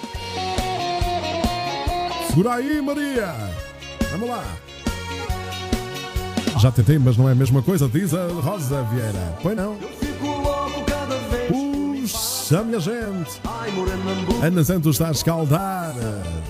[2.28, 3.34] Segura aí, Maria.
[4.12, 4.44] Vamos lá.
[6.60, 9.34] Já tentei, mas não é a mesma coisa, diz a Rosa Vieira.
[9.42, 9.78] Pois não.
[11.48, 13.40] Puxa, minha gente.
[14.42, 15.94] Ana Santos está a escaldar.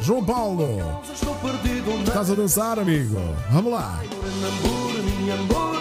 [0.02, 3.20] João Paulo, na estás a dançar, amigo?
[3.52, 4.00] Vamos lá.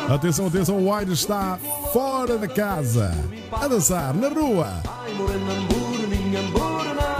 [0.08, 1.58] Atenção, atenção, o Aires está
[1.92, 3.12] fora da casa.
[3.52, 4.68] A dançar na rua.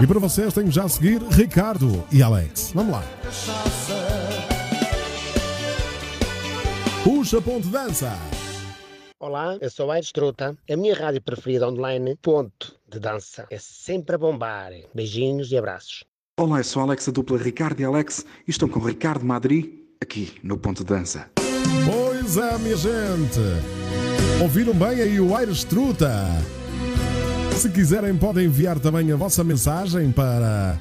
[0.00, 2.70] E para vocês tenho já a seguir Ricardo e Alex.
[2.72, 3.02] Vamos lá.
[7.30, 8.12] Puxa ponto dança.
[9.20, 10.58] Olá, eu sou a Aires Truta.
[10.68, 13.46] A minha rádio preferida online, ponto de dança.
[13.48, 14.72] É sempre a bombar.
[14.92, 16.02] Beijinhos e abraços.
[16.40, 19.88] Olá, eu sou Alex, a dupla Ricardo e Alex, e estou com o Ricardo Madri,
[20.02, 21.30] aqui no Ponto de Dança.
[21.86, 23.38] Pois é, minha gente.
[24.42, 26.12] Ouviram bem aí o Aires Truta?
[27.56, 30.76] Se quiserem, podem enviar também a vossa mensagem para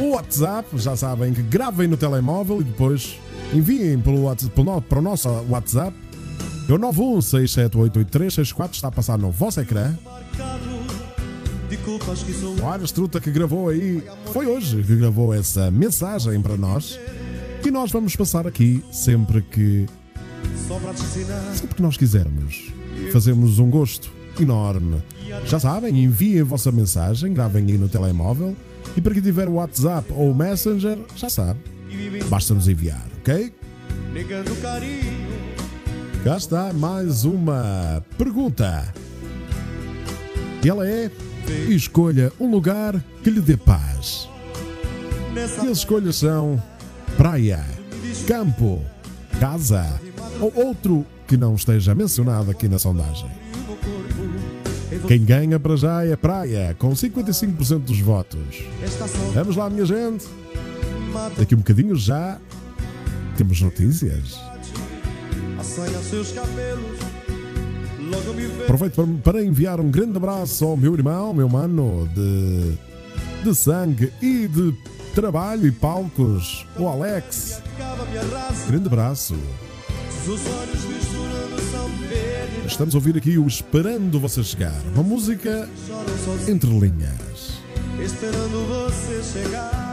[0.00, 0.66] o WhatsApp.
[0.78, 3.20] Já sabem que gravem no telemóvel e depois
[3.52, 5.96] enviem pelo WhatsApp, pelo para o nosso WhatsApp.
[6.68, 9.94] É o 916788364 está a passar no vosso ecrã.
[12.60, 16.98] O Aires Truta que gravou aí, foi hoje que gravou essa mensagem para nós.
[17.64, 19.86] E nós vamos passar aqui sempre que
[21.54, 22.72] sempre que nós quisermos.
[23.12, 25.02] Fazemos um gosto enorme.
[25.46, 28.56] Já sabem, enviem a vossa mensagem, gravem aí no telemóvel.
[28.96, 31.58] E para quem tiver WhatsApp ou Messenger, já sabe,
[32.28, 33.52] basta-nos enviar, ok?
[34.12, 35.26] Negando carinho,
[36.26, 38.92] Cá está mais uma pergunta.
[40.64, 41.08] E ela é:
[41.68, 44.28] escolha um lugar que lhe dê paz.
[45.62, 46.60] E as escolhas são
[47.16, 47.64] praia,
[48.26, 48.82] campo,
[49.38, 49.86] casa
[50.40, 53.30] ou outro que não esteja mencionado aqui na sondagem.
[55.06, 58.64] Quem ganha para já é praia, com 55% dos votos.
[59.32, 60.26] Vamos lá, minha gente.
[61.36, 62.38] Daqui um bocadinho já
[63.36, 64.38] temos notícias.
[68.62, 72.78] Aproveito para, enviar um grande abraço ao meu irmão, meu mano de,
[73.42, 74.74] de sangue e de
[75.14, 77.62] trabalho e palcos, o Alex.
[78.68, 79.36] Grande abraço.
[82.66, 85.68] Estamos a ouvir aqui o Esperando Você Chegar, uma música
[86.48, 87.60] entre linhas.
[87.98, 89.85] esperando você chegar.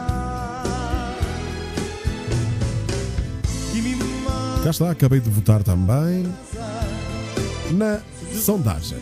[4.64, 6.26] Cá está, acabei de votar também
[7.72, 8.00] na
[8.32, 8.96] sondagem.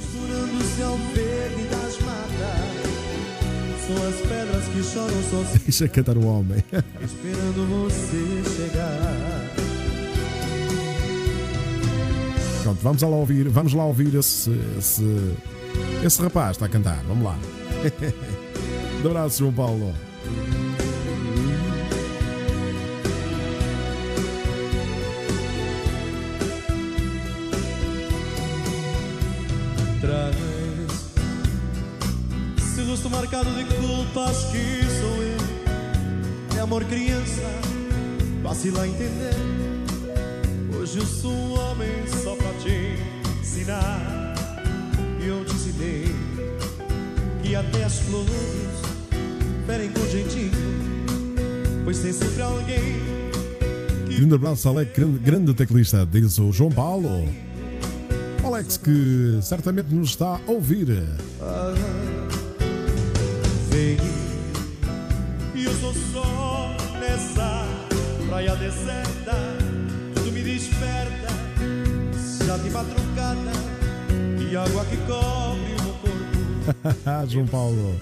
[5.65, 6.65] Deixa cantar o homem.
[7.05, 9.53] esperando você chegar.
[12.65, 15.37] Pronto, vamos lá ouvir, vamos lá ouvir esse, esse,
[16.05, 17.05] esse rapaz está a cantar.
[17.07, 17.39] Vamos lá.
[19.05, 19.93] Um abraço, João Paulo.
[33.33, 36.59] Marcado de culpas que sou eu.
[36.59, 37.41] É amor criança,
[38.43, 39.35] vacila a entender.
[40.77, 42.99] Hoje eu sou um homem só pra te
[43.41, 44.35] ensinar.
[45.19, 46.15] E eu te ensinei
[47.43, 48.33] que até as flores
[49.67, 50.53] ferem com jeitinho.
[51.85, 53.03] Pois tem sempre alguém
[54.15, 57.27] Grande abraço, Alex, grande, grande teclista, diz o João Paulo.
[58.45, 60.89] Alex, que certamente nos está a ouvir.
[63.73, 63.97] Vem
[65.55, 67.67] E eu sou só nessa
[68.29, 69.35] praia deserta
[70.15, 71.29] Tu me desperta
[72.47, 73.51] Já de madrugada
[74.39, 76.23] E água que cobre o meu corpo
[77.29, 77.99] João Paulo.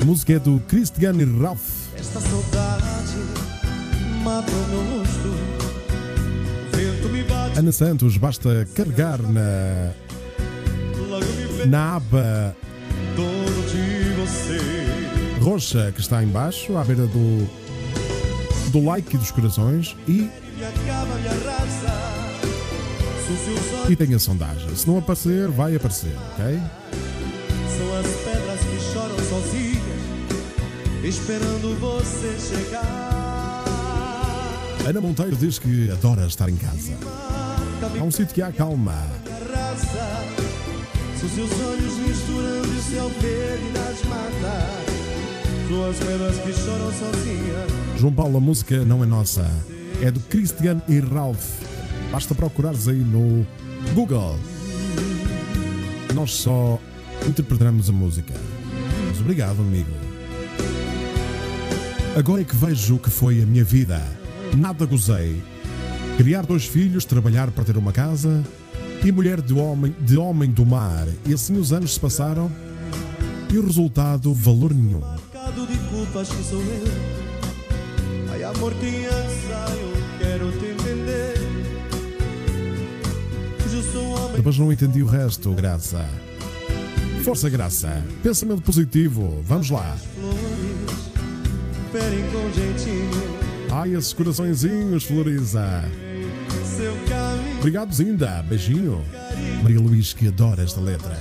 [0.00, 1.94] A música é do Christian Ralph.
[1.96, 3.16] Esta saudade
[4.24, 5.28] mata o meu rosto
[6.66, 9.92] O vento me bate Ana Santos, basta carregar na,
[11.66, 12.56] na aba
[15.40, 17.48] roxa que está em baixo, à beira do,
[18.70, 20.28] do like e dos corações e,
[23.88, 24.74] e tem a sondagem.
[24.76, 26.60] Se não aparecer, vai aparecer, ok?
[27.78, 29.84] são as pedras que choram sozinhas,
[31.04, 33.64] esperando você chegar.
[34.84, 36.94] Ana Monteiro diz que adora estar em casa.
[38.00, 38.96] Há um sítio que há calma.
[41.20, 44.88] São seus olhos misturando o céu verde nas matas.
[45.68, 47.98] São as pedras que choram sozinhas.
[47.98, 49.50] João Paulo, a música não é nossa.
[50.00, 51.60] É do Christian e Ralph.
[52.12, 53.44] Basta procurares aí no
[53.94, 54.38] Google.
[56.14, 56.78] Nós só
[57.26, 58.34] interpretamos a música.
[59.08, 59.90] Mas obrigado, amigo.
[62.16, 64.00] Agora é que vejo o que foi a minha vida.
[64.56, 65.42] Nada gozei.
[66.16, 68.44] Criar dois filhos, trabalhar para ter uma casa
[69.04, 71.06] e mulher de homem, de homem do mar.
[71.26, 72.50] E assim os anos se passaram
[73.50, 75.02] e o resultado, valor nenhum.
[78.30, 81.34] Ai, amor, criança, eu quero te entender.
[83.64, 86.04] Hoje eu sou homem Depois não entendi o resto, Graça.
[87.24, 88.02] Força, Graça.
[88.22, 89.42] Pensamento positivo.
[89.44, 89.96] Vamos lá.
[93.70, 95.84] Ai, esses coraçõezinhos, Floriza.
[97.58, 98.44] Obrigado, Zinda.
[98.48, 99.04] Beijinho.
[99.62, 101.18] Maria Luís, que adora esta letra.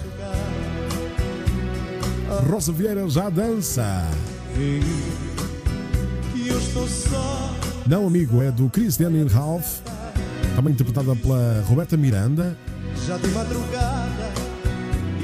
[2.49, 4.07] Rosa Vieira já dança.
[7.85, 9.79] Não, amigo, é do Christian e Ralph.
[10.55, 12.57] Também interpretada pela Roberta Miranda.
[13.05, 14.31] Já de madrugada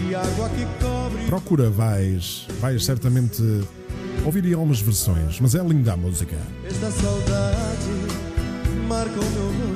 [0.08, 1.26] e água que cobre.
[1.26, 3.42] Procura, vais, vais certamente
[4.26, 6.38] ouvir algumas versões, mas é linda a música.
[6.66, 8.03] Esta saudade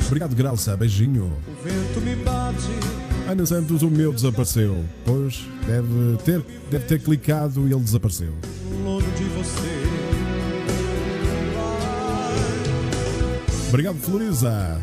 [0.08, 0.76] Obrigado, Graça.
[0.78, 1.32] Beijinho.
[1.48, 2.98] O vento me bate.
[3.30, 4.86] Ana Santos, o meu desapareceu.
[5.04, 8.34] Pois, deve ter, deve ter clicado e ele desapareceu.
[13.68, 14.82] Obrigado, Floriza.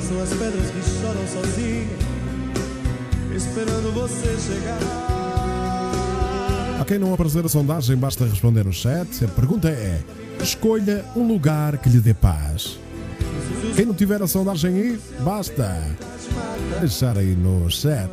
[0.00, 2.00] São as pedras que choram sozinhas,
[3.34, 5.15] esperando você chegar.
[6.86, 9.24] Quem não aparecer a sondagem, basta responder no chat.
[9.24, 10.00] A pergunta é:
[10.40, 12.78] escolha um lugar que lhe dê paz.
[13.74, 15.84] Quem não tiver a sondagem aí, basta
[16.80, 18.10] deixar aí no chat.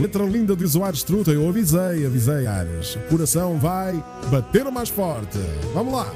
[0.00, 1.30] Letra linda diz o Ares Truta.
[1.30, 2.94] Eu avisei, avisei, Ares.
[2.94, 5.38] O coração vai bater mais forte.
[5.74, 6.10] Vamos lá.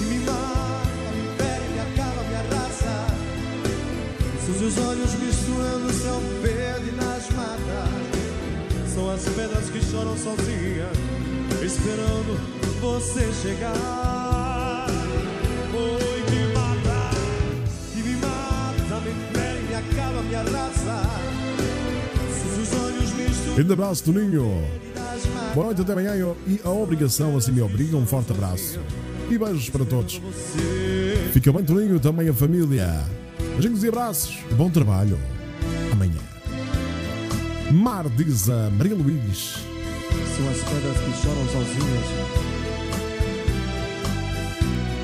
[0.00, 1.30] E me mata, me
[9.00, 10.94] São as pedras que choram sozinhas,
[11.64, 12.38] esperando
[12.82, 14.86] você chegar.
[15.72, 17.16] Oi, que mata,
[17.94, 21.02] que me mata, me fere, me acaba, me arrasa.
[22.28, 24.68] Seus olhos misturando Grande abraço, Toninho.
[25.54, 27.96] Boa noite até amanhã e a obrigação assim me obriga.
[27.96, 28.80] Um forte abraço.
[29.30, 30.20] E beijos para todos.
[31.32, 33.02] Fica bem, Toninho, também a família.
[33.52, 34.36] Beijinhos e abraços.
[34.58, 35.18] Bom trabalho.
[35.90, 36.29] Amanhã.
[37.70, 39.54] Mar, diz a Maria Luís.
[40.36, 42.04] São as pedras que choram sozinhas.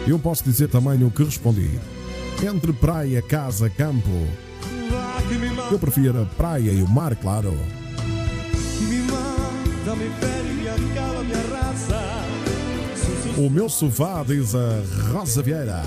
[0.06, 1.78] Eu posso dizer também o que respondi.
[2.42, 4.10] Entre praia, casa, campo,
[5.70, 7.56] eu prefiro a praia e o mar, claro.
[13.36, 15.82] O meu sofá, diz a Rosa Vieira.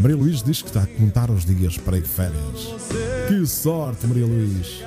[0.00, 3.11] Maria Luís diz que está a contar os dias para ir férias.
[3.32, 4.82] Que sorte, Maria Luís.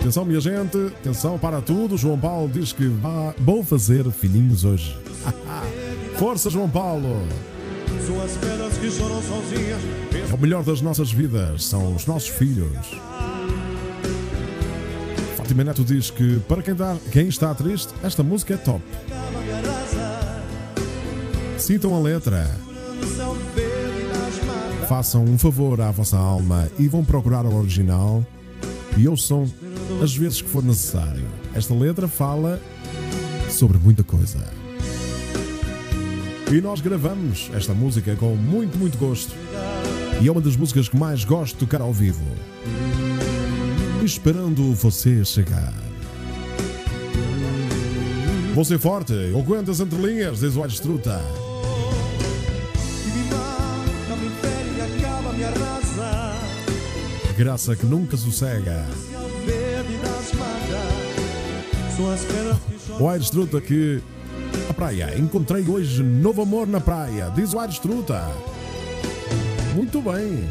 [0.00, 1.96] Atenção, minha gente, atenção para tudo.
[1.96, 4.98] João Paulo diz que vá, vou fazer filhinhos hoje.
[6.18, 7.22] Força, João Paulo!
[10.28, 12.98] É o melhor das nossas vidas, são os nossos filhos.
[15.36, 18.82] Fátima Neto diz que para quem, dá- quem está triste, esta música é top.
[21.58, 22.65] Sintam a letra,
[24.86, 28.24] façam um favor à vossa alma e vão procurar o original
[28.96, 29.44] e ouçam
[30.00, 31.24] as vezes que for necessário.
[31.54, 32.60] Esta letra fala
[33.50, 34.38] sobre muita coisa.
[36.52, 39.34] E nós gravamos esta música com muito, muito gosto.
[40.22, 42.24] E é uma das músicas que mais gosto de tocar ao vivo.
[44.04, 45.74] Esperando você chegar.
[48.64, 50.80] Ser forte, eu aguento as entrelinhas, diz o Aires
[57.36, 58.86] Graça que nunca sossega.
[62.98, 64.02] O Aires Truta que.
[64.70, 65.18] A praia.
[65.18, 67.30] Encontrei hoje novo amor na praia.
[67.34, 68.26] Diz o Aires Truta.
[69.74, 70.48] Muito bem.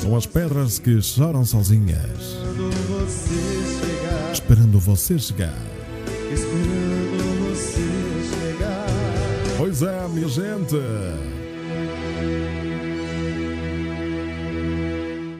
[0.00, 2.36] São as pedras que choram sozinhas,
[4.32, 5.75] esperando você chegar.
[6.36, 7.82] Esperando você
[8.30, 8.86] chegar.
[9.56, 10.76] Pois é, minha gente.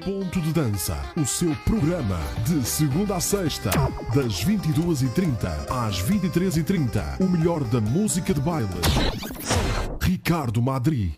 [0.04, 3.70] Ponto de Dança, o seu programa de segunda a sexta,
[4.14, 7.20] das 22h30 às 23h30.
[7.20, 8.68] O melhor da música de baile.
[10.00, 11.16] Ricardo Madri.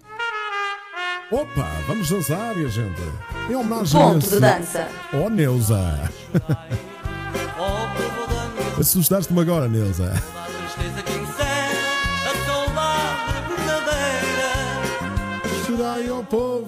[1.30, 3.02] Opa, vamos dançar, minha gente.
[3.50, 4.40] Em homenagem Ponto a de esse...
[4.40, 4.88] dança.
[5.12, 6.10] Oh, Neuza.
[8.80, 10.12] Assustaste-me agora, Neuza.
[15.66, 16.66] Chorai ao povo.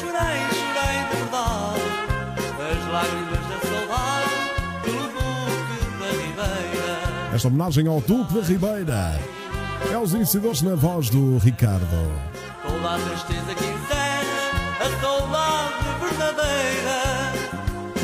[0.00, 1.82] Chorei, chorei de verdade,
[2.70, 4.34] as lágrimas da saudade
[4.82, 7.34] pelo Duque da Ribeira.
[7.34, 9.20] Esta homenagem ao Duque da Ribeira.
[9.92, 11.86] É os incidentes na voz do Ricardo.
[12.62, 17.32] Toda a tristeza que encerra a saudade verdadeira.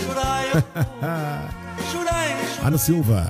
[0.05, 0.47] Chorei,
[1.91, 3.27] chorei, Ana Silva.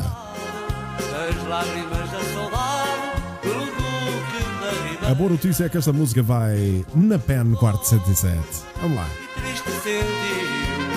[1.29, 5.11] as lágrimas da saudade pelo Duque da Ribeira.
[5.11, 8.39] A boa notícia é que esta música vai na PEN 407.
[8.81, 9.07] Vamos lá.
[9.37, 10.91] triste sentiu.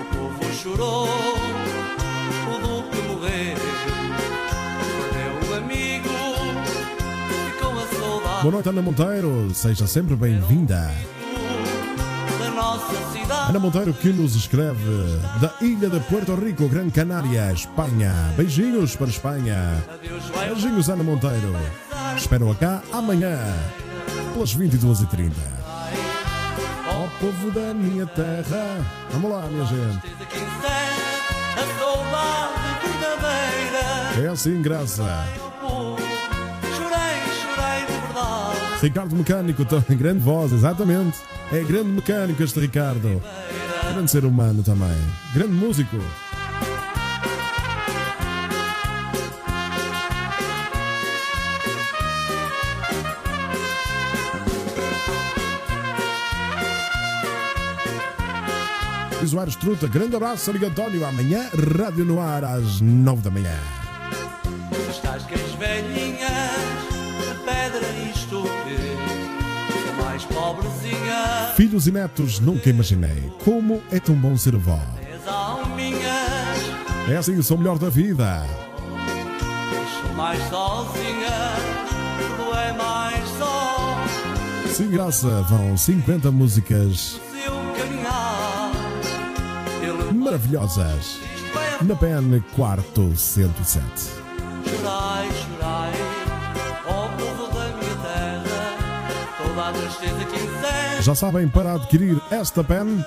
[0.00, 3.56] O povo chorou, o Duque morreu.
[5.12, 6.08] Perdeu um amigo,
[7.52, 9.54] ficou a saudade Boa noite, Ana Monteiro.
[9.54, 10.90] Seja sempre bem-vinda.
[13.48, 18.12] Ana Monteiro que nos escreve da ilha de Puerto Rico, Gran Canária, Espanha.
[18.36, 19.84] Beijinhos para Espanha.
[20.48, 21.54] Beijinhos, Ana Monteiro.
[22.16, 23.38] Espero-a cá amanhã,
[24.32, 25.32] pelas 22h30.
[26.88, 28.84] Ó povo da minha terra.
[29.10, 30.14] Vamos lá, minha gente.
[34.22, 35.26] É assim, graça.
[38.84, 39.64] Ricardo Mecânico,
[39.96, 41.16] grande voz, exatamente.
[41.50, 43.22] É grande mecânico este Ricardo.
[43.94, 44.94] Grande ser humano também.
[45.32, 45.96] Grande músico.
[59.22, 61.06] Visuários Truta, grande abraço, amigo António.
[61.06, 63.58] Amanhã, Rádio no Ar, às 9 da manhã.
[65.58, 66.03] Velhinhas de
[70.14, 71.56] mais pobrezinhas.
[71.56, 74.78] Filhos e netos, nunca imaginei como é tão bom ser avó.
[77.10, 78.46] É assim, sou o melhor da vida.
[80.00, 81.58] são mais sozinhas.
[82.36, 84.04] Tudo é mais só.
[84.72, 87.20] Sem graça, vão 50 músicas
[90.14, 91.18] maravilhosas.
[91.82, 93.82] Na PN Quarto 107.
[94.64, 96.03] chorai, chorai.
[101.00, 103.04] Já sabem, para adquirir esta pen,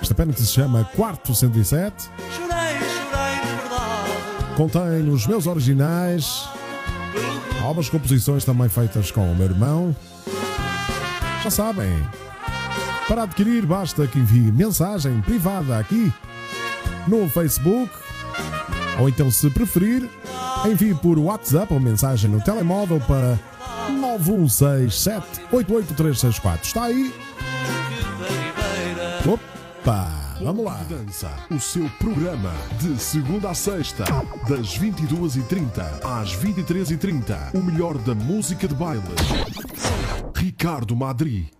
[0.00, 4.54] esta pen que se chama Quarto 107, Chorei, chorei de verdade.
[4.56, 6.48] contém os meus originais,
[7.62, 9.96] algumas composições também feitas com o meu irmão.
[11.42, 11.90] Já sabem,
[13.08, 16.12] para adquirir basta que envie mensagem privada aqui
[17.06, 17.90] no Facebook,
[18.98, 20.08] ou então, se preferir,
[20.66, 23.38] envie por WhatsApp ou mensagem no telemóvel para
[23.90, 26.62] 916788364.
[26.62, 27.12] Está aí?
[29.26, 30.08] Opa,
[30.40, 30.80] vamos lá.
[30.88, 34.04] Dança, o seu programa de segunda a sexta,
[34.48, 37.54] das 22h30 às 23h30.
[37.54, 39.02] O melhor da música de baile.
[40.34, 41.50] Ricardo Madri.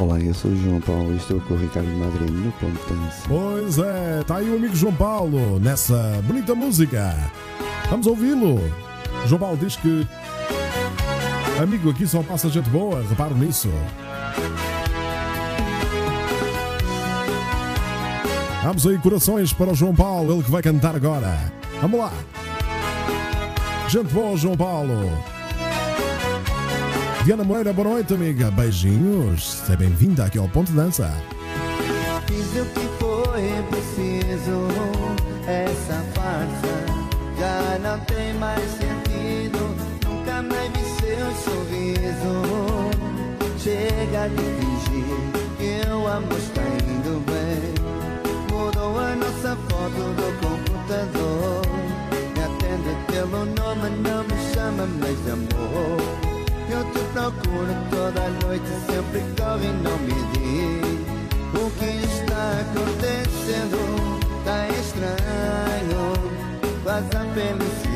[0.00, 2.94] Olá, eu sou o João Paulo e estou com o Ricardo Madrid no Ponto de
[2.94, 3.22] Dança.
[3.28, 7.14] Pois é, está aí o amigo João Paulo nessa bonita música.
[7.90, 8.58] Vamos ouvi-lo.
[9.26, 10.06] João Paulo diz que
[11.60, 13.68] amigo aqui só passa gente boa, reparo nisso.
[18.62, 21.52] Vamos aí, corações para o João Paulo, ele que vai cantar agora.
[21.80, 22.12] Vamos lá.
[23.88, 25.10] Gente boa, João Paulo.
[27.24, 28.50] Diana Moreira, boa noite, amiga.
[28.50, 29.52] Beijinhos.
[29.52, 31.12] Seja bem-vinda aqui ao Ponto Dança.
[38.40, 39.60] Mais sentido.
[40.04, 42.34] Nunca mais vi seu sorriso.
[43.58, 45.20] Chega de fingir
[45.58, 47.74] que o amor está indo bem.
[48.50, 51.62] Mudou a nossa foto do computador.
[52.34, 56.00] Me atende pelo nome, não me chama mais de amor.
[56.70, 60.40] Eu te procuro toda noite, sempre corre e não me diz.
[62.40, 63.78] acontecendo
[64.44, 66.30] tá estranho
[66.84, 67.89] Faz a felicidade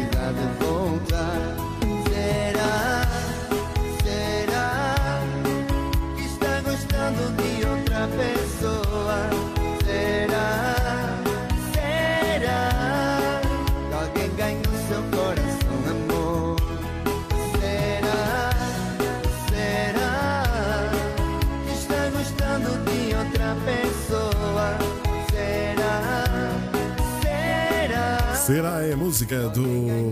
[29.15, 30.11] música do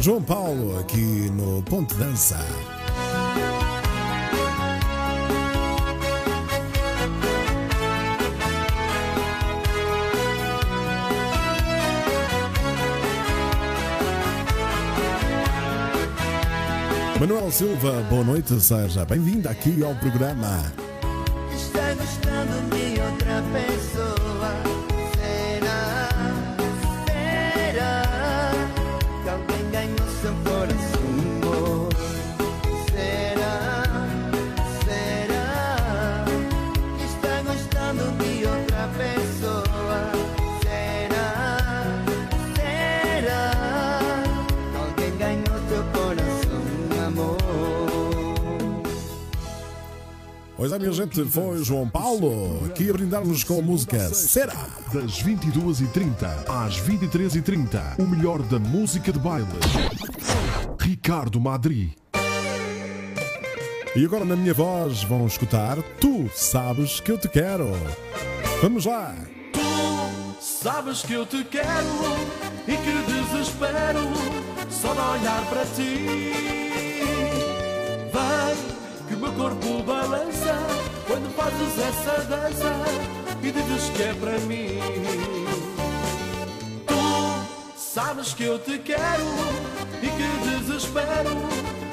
[0.00, 2.36] João Paulo aqui no Ponte Dança.
[17.20, 20.81] Manuel Silva, boa noite, seja bem-vindo aqui ao programa.
[50.62, 54.68] Pois é, minha gente, foi João Paulo aqui a brindar-nos com a música Será.
[54.92, 59.48] Das 22h30 às 23h30, o melhor da música de baile.
[60.78, 61.96] Ricardo Madri.
[63.96, 67.72] E agora na minha voz vão escutar Tu sabes que eu te quero.
[68.62, 69.16] Vamos lá.
[70.40, 71.66] Sabes que eu te quero
[72.68, 74.12] e que desespero
[74.70, 76.71] só de olhar para ti.
[79.32, 80.54] Meu corpo balança
[81.06, 82.74] quando fazes essa dança
[83.42, 84.78] e dizes que é para mim.
[86.86, 89.24] Tu sabes que eu te quero
[90.02, 91.30] e que desespero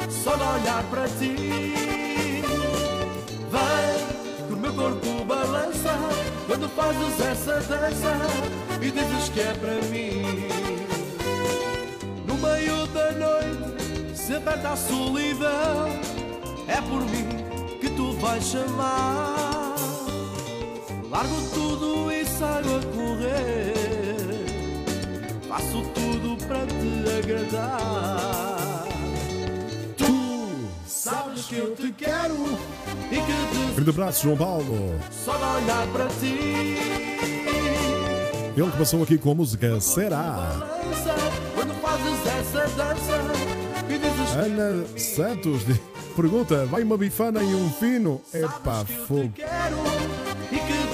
[0.10, 1.74] só de olhar para ti.
[3.50, 5.98] Vem que o meu corpo balança
[6.46, 8.18] quando fazes essa dança
[8.82, 10.48] e dizes que é para mim.
[12.28, 16.19] No meio da noite, se aperta a solidão,
[16.70, 17.28] é por mim
[17.82, 19.76] que tu vais chamar.
[21.10, 23.74] Largo tudo e saio a correr.
[25.48, 28.86] Faço tudo para te agradar.
[29.98, 32.36] Tu sabes que eu te quero
[33.12, 35.00] e que te Grande abraço, João Paulo.
[35.26, 36.78] só de olhar para ti.
[38.58, 40.34] Ele que passou aqui com a música Será.
[40.60, 41.16] Dança,
[41.56, 43.22] quando fazes essa dança
[43.88, 45.80] dizes Ana Santos de-
[46.16, 48.22] pergunta: vai uma bifana e um fino?
[48.34, 49.34] Epá, fogo.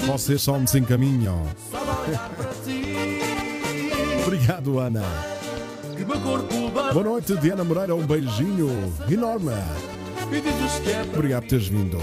[0.06, 1.42] Vocês só me se encaminham.
[4.24, 5.02] Obrigado, Ana.
[6.92, 7.94] Boa noite, Diana Moreira.
[7.94, 8.68] Um beijinho
[9.10, 9.52] enorme.
[9.52, 11.98] é Obrigado por teres vindo.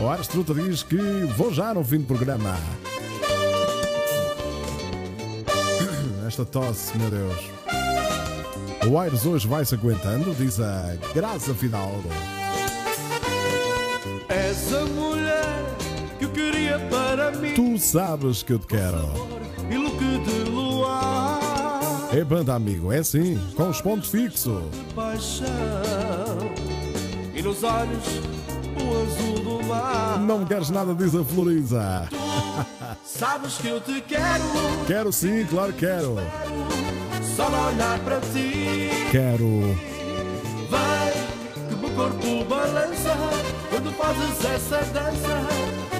[0.00, 0.96] O Ares Truta diz que
[1.36, 2.56] vou já no fim do programa.
[6.26, 7.61] Esta tosse, meu Deus.
[8.88, 12.08] O Aires hoje vai-se aguentando, diz a Graça Fidalgo.
[14.28, 15.64] És a mulher
[16.18, 17.54] que eu queria para mim.
[17.54, 19.08] Tu sabes que eu te quero.
[19.70, 21.38] E look de luar,
[22.12, 24.62] É banda, amigo, é assim, com os pontos fixos.
[24.94, 25.46] paixão.
[27.34, 28.04] E nos olhos,
[28.76, 30.18] o azul do mar.
[30.20, 32.08] Não queres nada, diz a Floriza.
[33.04, 34.42] Sabes que eu te quero,
[34.86, 36.16] Quero sim, claro que quero.
[37.36, 38.61] só olhar para ti.
[39.12, 39.76] Quero.
[40.70, 41.12] Vai,
[41.68, 43.14] que meu corpo balança
[43.68, 45.38] quando fazes essa dança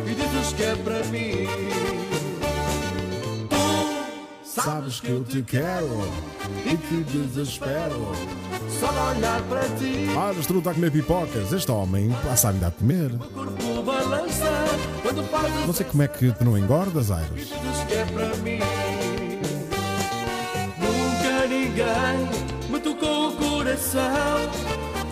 [0.07, 1.47] e dizes que é para mim.
[3.51, 6.11] Tu Sabes que eu te quero
[6.65, 8.13] e que desespero.
[8.81, 10.07] só de olhar para ti.
[10.17, 11.53] Ah, Estrela está a comer pipocas.
[11.53, 13.11] Este homem passa a me dar a comer.
[13.35, 14.65] corpo balança
[15.03, 17.51] quando fazes Não sei como é que tu não engordas, Aires.
[17.51, 18.59] dizes que é para mim.
[20.79, 22.62] Nunca ninguém
[23.73, 24.51] coração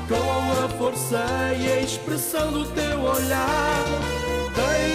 [0.06, 1.24] com a força
[1.58, 3.84] e a expressão do teu olhar.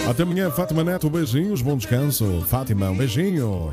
[0.08, 2.44] Até amanhã, Fátima Neto, beijinhos, bom descanso.
[2.46, 3.72] Fátima, um beijinho.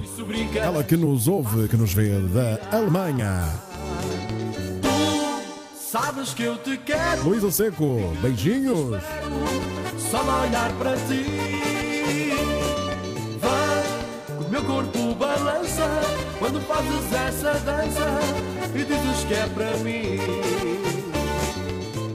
[0.55, 3.43] Ela que nos ouve, que nos vê da Alemanha.
[5.75, 8.99] Sabes que eu te quero, Luísa Seco, beijinhos.
[10.09, 11.62] só olhar para ti.
[14.73, 15.87] Corpo balança
[16.39, 18.19] quando fazes essa dança
[18.73, 20.17] e dizes que é para mim.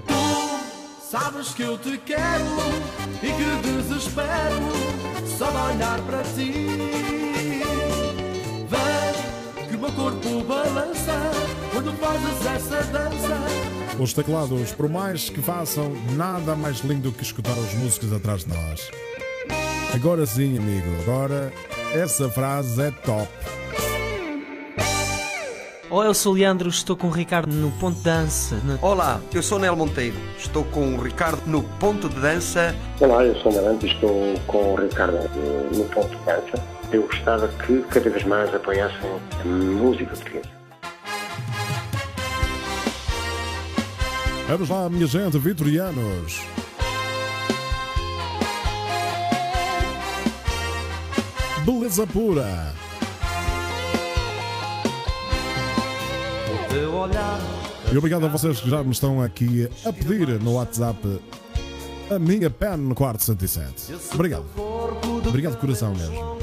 [0.07, 2.45] Tu Sabes que eu te quero
[3.23, 6.67] e que desespero só de olhar para ti.
[8.69, 11.31] Vem que o meu corpo balança
[11.73, 13.39] quando fazes essa dança.
[14.01, 18.51] Os teclados, por mais que façam, nada mais lindo que escutar os músicos atrás de
[18.51, 18.91] nós.
[19.95, 21.53] Agora sim, amigo, agora
[21.95, 23.29] essa frase é top.
[25.91, 28.61] Olá, eu sou o Leandro, estou com o Ricardo no Ponto de Dança.
[28.65, 30.17] na- Olá, eu sou Nel Monteiro.
[30.39, 32.75] Estou com o Ricardo no Ponto de Dança.
[33.01, 36.63] Olá, eu sou Marante e estou com o Ricardo eh, no ponto de dança.
[36.93, 38.99] Eu gostava que cada vez mais apoiassem
[39.43, 40.49] a música portuguesa.
[44.47, 46.41] Vamos lá, minha gente, vitorianos.
[51.69, 52.73] Beleza pura.
[57.91, 61.21] O E obrigado a vocês que já me estão aqui a pedir no WhatsApp
[62.11, 63.95] a minha pen no quarto 107.
[64.15, 64.47] Obrigado.
[65.27, 66.39] Obrigado de coração mesmo.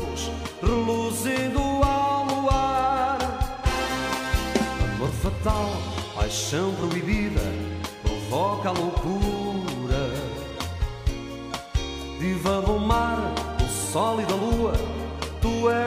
[0.62, 3.18] reluzindo ao luar.
[4.94, 5.72] Amor fatal,
[6.14, 7.42] paixão proibida,
[8.04, 10.12] provoca a loucura.
[12.20, 14.35] Diva do mar, do sol da lua, tu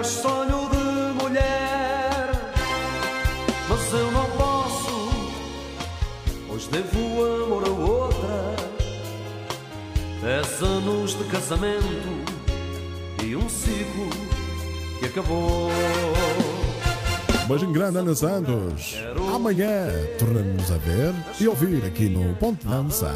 [0.09, 2.31] és sonho de mulher.
[3.69, 5.11] Mas eu não posso,
[6.49, 8.57] pois devo amor a outra.
[10.23, 12.25] Dez anos de casamento
[13.23, 14.09] e um ciclo
[14.99, 15.71] que acabou.
[17.47, 18.97] Beijinho grande, Ana Santos.
[19.35, 19.89] Amanhã
[20.19, 23.13] tornamos a ver e ouvir aqui no Ponto de Dança.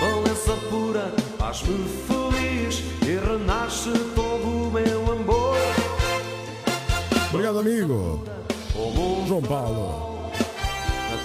[0.00, 4.23] Balança pura, faz-me feliz e renasce todo
[7.34, 8.22] Obrigado, amigo.
[9.26, 10.30] João Paulo.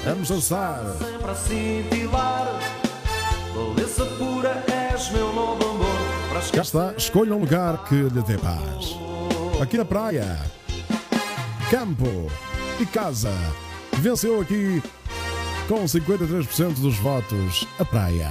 [0.04, 0.84] Vamos dançar.
[0.98, 2.60] Sempre a cintilar.
[3.54, 6.00] Beleza pura, és meu novo amor.
[6.54, 8.96] Cá está, escolha um lugar que lhe dê paz.
[9.62, 10.40] Aqui na praia,
[11.70, 12.08] campo
[12.80, 13.32] e casa.
[13.98, 14.82] Venceu aqui
[15.68, 18.30] com 53% dos votos a praia.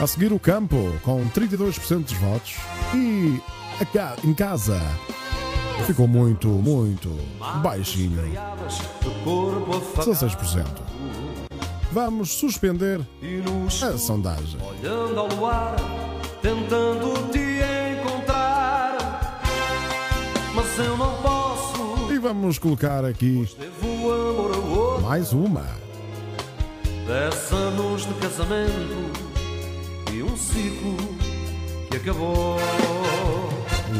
[0.00, 2.54] A seguir o campo com 32% dos votos
[2.94, 3.40] e
[3.80, 4.80] a ca- em casa
[5.86, 7.08] ficou muito, muito
[7.62, 8.22] baixinho.
[8.22, 10.10] de corpo afagado.
[10.10, 10.66] 16%.
[11.92, 13.00] Vamos suspender
[13.82, 14.58] a sondagem.
[14.62, 15.76] Olhando ao luar,
[16.42, 17.60] tentando te
[17.98, 19.40] encontrar.
[20.54, 23.48] Mas eu não posso, E vamos colocar aqui
[25.02, 25.64] mais uma.
[27.06, 29.12] Dez anos de casamento
[30.12, 30.96] e um ciclo
[31.90, 32.58] que acabou.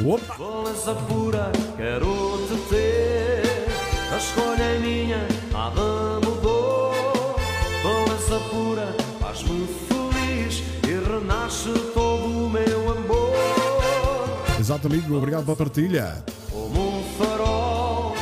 [0.07, 0.37] Opa!
[0.39, 3.43] Beleza pura, quero te ter.
[4.13, 6.93] A escolha é minha, nada mudou.
[7.83, 14.59] Beleza pura, faz-me feliz e renasce todo o meu amor.
[14.59, 16.25] Exato, amigo, obrigado pela partilha.
[16.51, 18.15] Como um farol,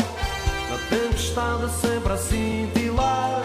[0.71, 3.43] na tempestade sempre a cintilar.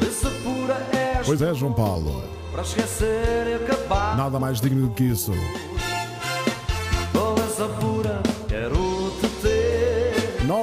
[0.00, 2.22] Beleza pura és Pois é, João Paulo.
[2.52, 4.16] para esquecer e acabar.
[4.16, 5.32] Nada mais digno do que isso.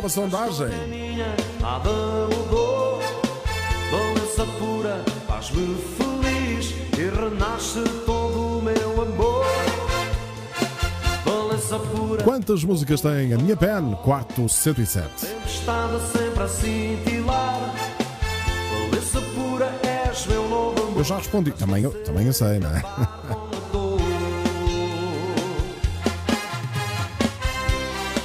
[0.04, 0.68] Nova sondagem.
[0.90, 3.00] minha, nada mudou.
[3.90, 9.46] Beleza pura, faz-me feliz e renasce todo o meu amor.
[11.24, 13.98] Beleza pura, Quantas músicas tem a minha pen?
[14.04, 15.08] Quarto 107.
[15.26, 17.74] tempestade sempre a cintilar.
[19.36, 20.98] Pura, és meu novo amor.
[20.98, 21.52] Eu já respondi.
[21.52, 22.84] Também eu, também eu sei, não é?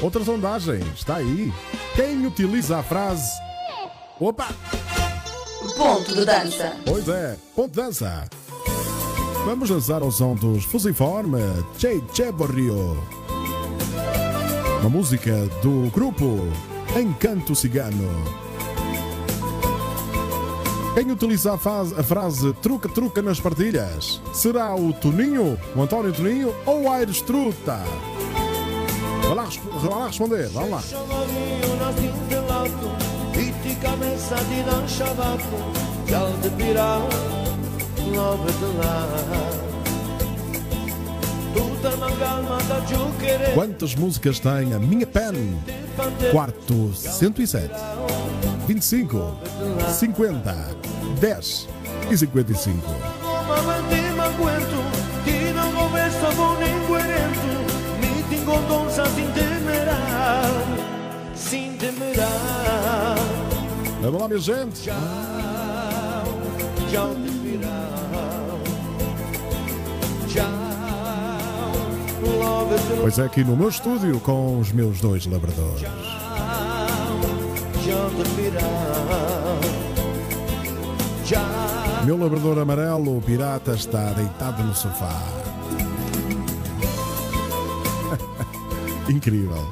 [0.02, 0.80] Outra sondagem.
[0.94, 1.52] Está aí.
[1.94, 3.30] Quem utiliza a frase.
[4.20, 4.48] Opa!
[5.76, 6.76] Ponto de dança.
[6.84, 8.24] Pois é, ponto de dança.
[9.44, 11.40] Vamos dançar ao som dos Fusiforme,
[11.78, 12.96] Che Che Barrio.
[14.80, 15.32] Uma música
[15.62, 16.38] do grupo
[16.96, 18.08] Encanto Cigano.
[20.94, 24.20] Quem utiliza a, faz- a frase truca-truca nas partilhas?
[24.32, 27.78] Será o Toninho, o António Toninho ou o Aires Truta?
[29.28, 29.48] Vai lá,
[29.82, 30.82] lá responder, vamos lá.
[43.52, 45.60] Quantas músicas tem a minha pen?
[46.32, 47.70] Quarto 107,
[48.66, 49.36] 25,
[49.92, 50.76] 50,
[51.20, 51.68] 10
[52.10, 52.82] e 55.
[58.48, 60.42] Tengo donza sin temerá,
[61.34, 62.28] sin temerá.
[64.02, 64.82] Vamos lá, minha gente.
[64.82, 64.94] Tchau.
[66.90, 67.14] Tchau,
[72.70, 75.80] is Pois é, aqui no meu estúdio com os meus dois labradores.
[75.80, 75.90] Tchau,
[78.36, 79.58] verão.
[81.24, 81.40] Tchau.
[82.04, 85.47] Meu labrador amarelo, o pirata, está deitado no sofá.
[89.08, 89.66] Incrível.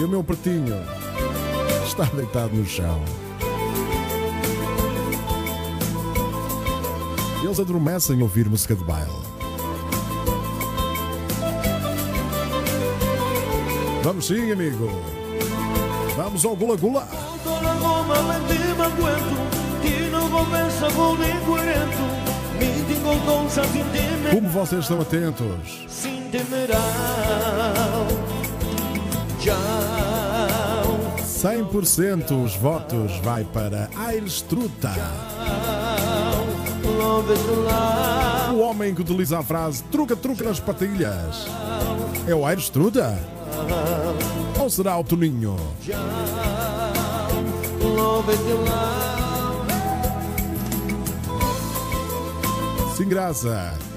[0.00, 0.76] E o meu pretinho
[1.84, 3.04] está deitado no chão.
[7.42, 9.12] Eles adormecem a ouvir música de baile.
[14.02, 14.88] Vamos sim, amigo.
[16.16, 17.06] Vamos ao Gula Gula.
[24.32, 26.13] Como vocês estão atentos?
[26.34, 26.76] Temerão
[29.38, 29.54] Tchau
[31.22, 34.90] 100% os votos vai para Aires Truta.
[38.52, 41.46] O homem que utiliza a frase truca, truca nas patilhas.
[42.26, 43.16] É o Aires Truta?
[44.58, 45.54] Ou será o Toninho?
[52.96, 53.93] Sem graça.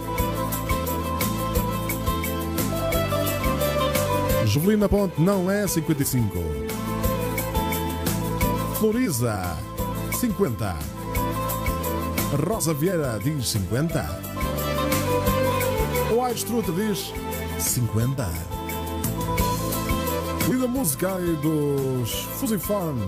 [4.47, 6.39] Jovelina Ponte não é 55.
[8.79, 9.57] Floriza,
[10.13, 10.73] 50.
[12.47, 14.21] Rosa Vieira diz 50.
[16.15, 17.13] O Aires Truta diz
[17.59, 18.25] 50.
[20.49, 22.99] E música aí dos Fusiform.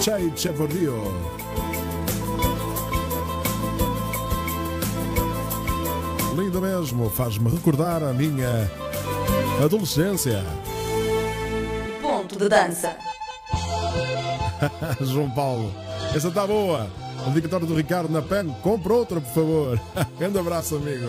[0.00, 1.43] Chai Chevorio.
[6.84, 8.70] Mesmo, faz-me recordar a minha
[9.64, 10.44] adolescência.
[12.02, 12.94] Ponto de dança.
[15.00, 15.72] João Paulo,
[16.14, 16.86] essa está boa.
[17.24, 19.80] A dedicatória do Ricardo na PEN, compra outra, por favor.
[20.18, 21.08] Grande abraço, amigo.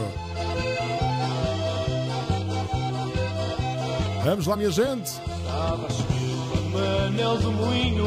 [4.24, 5.08] Vamos lá, minha gente.
[5.08, 8.06] Estava a Manel do Moinho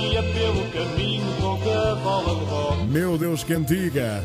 [0.00, 4.24] Ia pelo caminho com cavalo de rock Meu Deus, que antiga.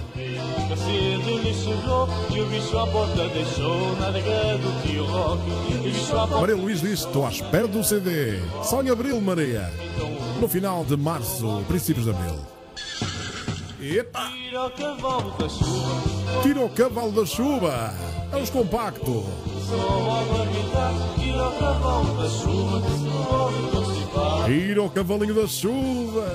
[0.74, 5.44] A cedo lhe chegou E o bicho à porta deixou Na adega do tio Rock
[5.84, 8.40] E o porta Maria Luís diz: Estou à espera do CD.
[8.64, 9.72] Só em abril, Maria.
[10.42, 12.40] No final de março, princípios de abril.
[13.80, 14.32] Epa!
[14.32, 17.94] Tira o cavalo da chuva Tira o cavalo da chuva.
[18.32, 19.26] É os compacto.
[24.44, 26.26] A Tira o cavalinho da chuva.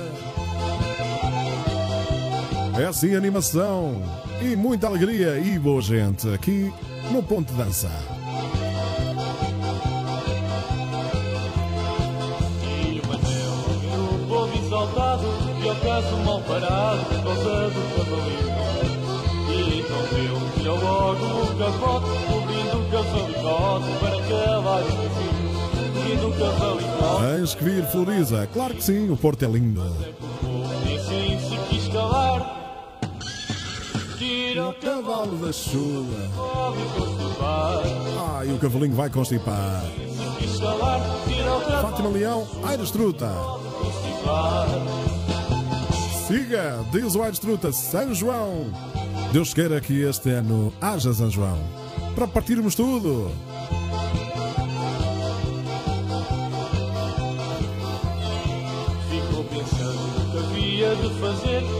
[2.79, 6.73] É assim animação e muita alegria e boa gente aqui
[7.11, 7.89] no Ponto Dança.
[12.63, 13.01] E o
[27.19, 28.47] Tens que vir, Floriza.
[28.53, 29.83] Claro que sim, o Porto é lindo.
[30.87, 32.58] E assim se quis calar
[34.19, 36.29] Tira o cavalo da chuva
[36.93, 37.83] constipar
[38.35, 39.81] Ai, o cavalinho vai constipar.
[41.81, 43.31] Fátima Leão, Aires Truta.
[46.27, 48.65] Siga, diz o Aires Truta, São João.
[49.31, 51.57] Deus queira que este ano haja São João.
[52.13, 53.31] Para partirmos tudo.
[59.09, 61.78] Ficou pensando o que havia de fazer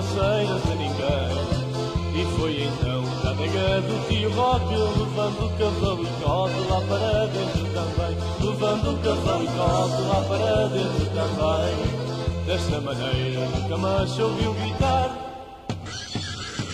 [0.00, 1.58] de ninguém.
[2.14, 8.16] E foi então da adega do tio Rock, levando o cavalicote lá para dentro também.
[8.40, 12.46] Levando o cavalicote lá para dentro também.
[12.46, 15.10] Desta maneira nunca mais ouviu gritar.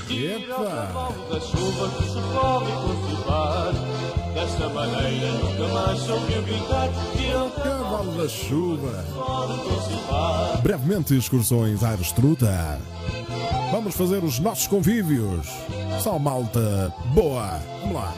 [0.07, 4.14] Tira o cavalo da chuva que se pode constipar.
[4.35, 6.89] Desta maneira nunca mais ouviu gritar.
[7.17, 9.05] Tira o Cavalo da chuva.
[10.63, 12.81] Brevemente, excursões Aires Truta.
[13.71, 15.47] Vamos fazer os nossos convívios.
[16.01, 17.61] Só malta boa.
[17.81, 18.15] Vamos lá.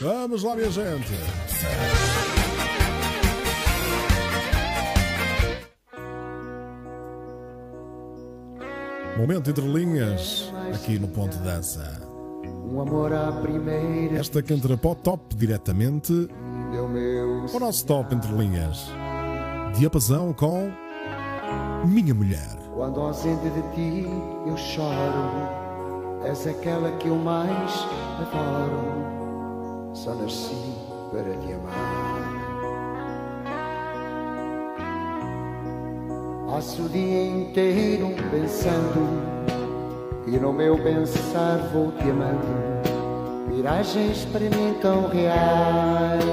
[0.00, 1.12] Vamos lá, minha gente.
[9.18, 12.00] Momento entre linhas, aqui no Ponto de Dança.
[12.70, 16.28] Um amor à primeira Esta cantra para o top diretamente
[17.50, 18.86] para o nosso top entre linhas.
[19.76, 20.70] Diapasão com
[21.84, 22.56] Minha Mulher.
[22.72, 24.06] Quando ausente de ti
[24.46, 25.48] eu choro
[26.24, 27.72] És aquela que eu mais
[28.20, 29.90] adoro.
[29.94, 30.54] Só nasci
[31.10, 31.97] para te amar.
[36.48, 39.06] Passo o dia inteiro pensando
[40.26, 42.40] e no meu pensar vou te amando.
[43.54, 46.24] Miragens para mim tão reais.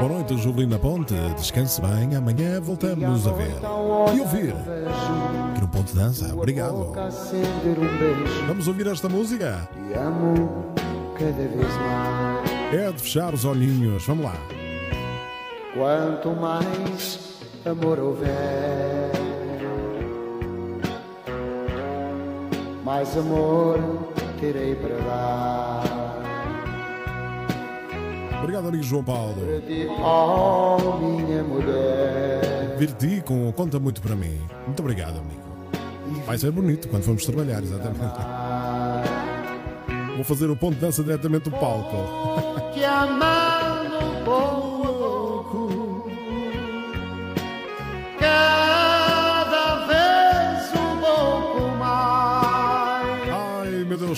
[0.00, 1.12] Boa noite, Juvelina Ponte.
[1.36, 2.16] Descanse bem.
[2.16, 3.52] Amanhã voltamos a ver
[4.16, 6.34] e ouvir aqui no Ponto de Dança.
[6.34, 6.94] Obrigado.
[8.46, 9.68] Vamos ouvir esta música?
[9.74, 10.72] Te amo
[11.18, 12.72] cada vez mais.
[12.72, 14.06] É de fechar os olhinhos.
[14.06, 14.36] Vamos lá.
[15.74, 17.37] Quanto mais
[17.68, 19.12] amor houver,
[22.84, 23.78] mais amor
[24.40, 26.18] terei para dar.
[28.40, 29.36] Obrigado, amigo João Paulo.
[30.00, 32.76] Oh minha mulher.
[32.78, 34.40] Vir ti com conta muito para mim.
[34.64, 35.42] Muito obrigado, amigo.
[36.24, 38.18] Vai ser bonito quando formos trabalhar, exatamente.
[40.16, 41.96] Vou fazer o ponto de dança diretamente do palco.
[42.72, 43.67] Te amando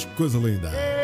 [0.01, 1.00] Deus, que coisa linda.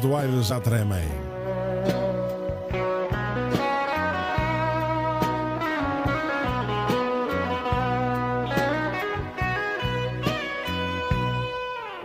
[0.00, 1.02] Do aire já tremem.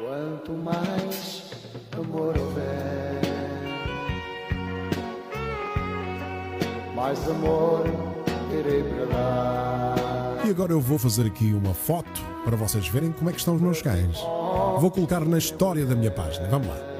[0.01, 1.51] Quanto mais
[1.95, 3.21] amor houver,
[6.95, 7.83] mais amor
[8.49, 10.45] terei para dar.
[10.47, 13.53] E agora eu vou fazer aqui uma foto para vocês verem como é que estão
[13.55, 14.17] os meus cães.
[14.79, 16.47] Vou colocar na história da minha página.
[16.49, 16.92] Vamos lá.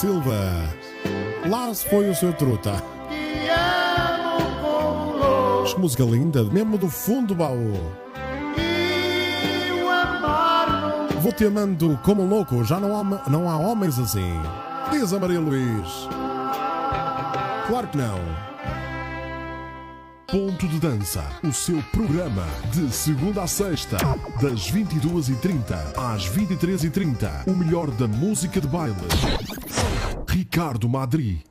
[0.00, 0.50] Silva.
[1.74, 2.82] Se foi o seu truta.
[5.66, 7.74] Que música linda, mesmo do fundo do baú.
[11.20, 14.40] Vou te amando como louco, já não há, não há homens assim.
[14.90, 16.08] Diz a Maria Luís.
[17.68, 18.18] Claro que não.
[20.30, 23.96] Ponto de Dança, o seu programa de segunda a sexta,
[24.40, 27.48] das 22h30 às 23h30.
[27.48, 28.94] O melhor da música de baile.
[30.28, 31.42] Ricardo Madri.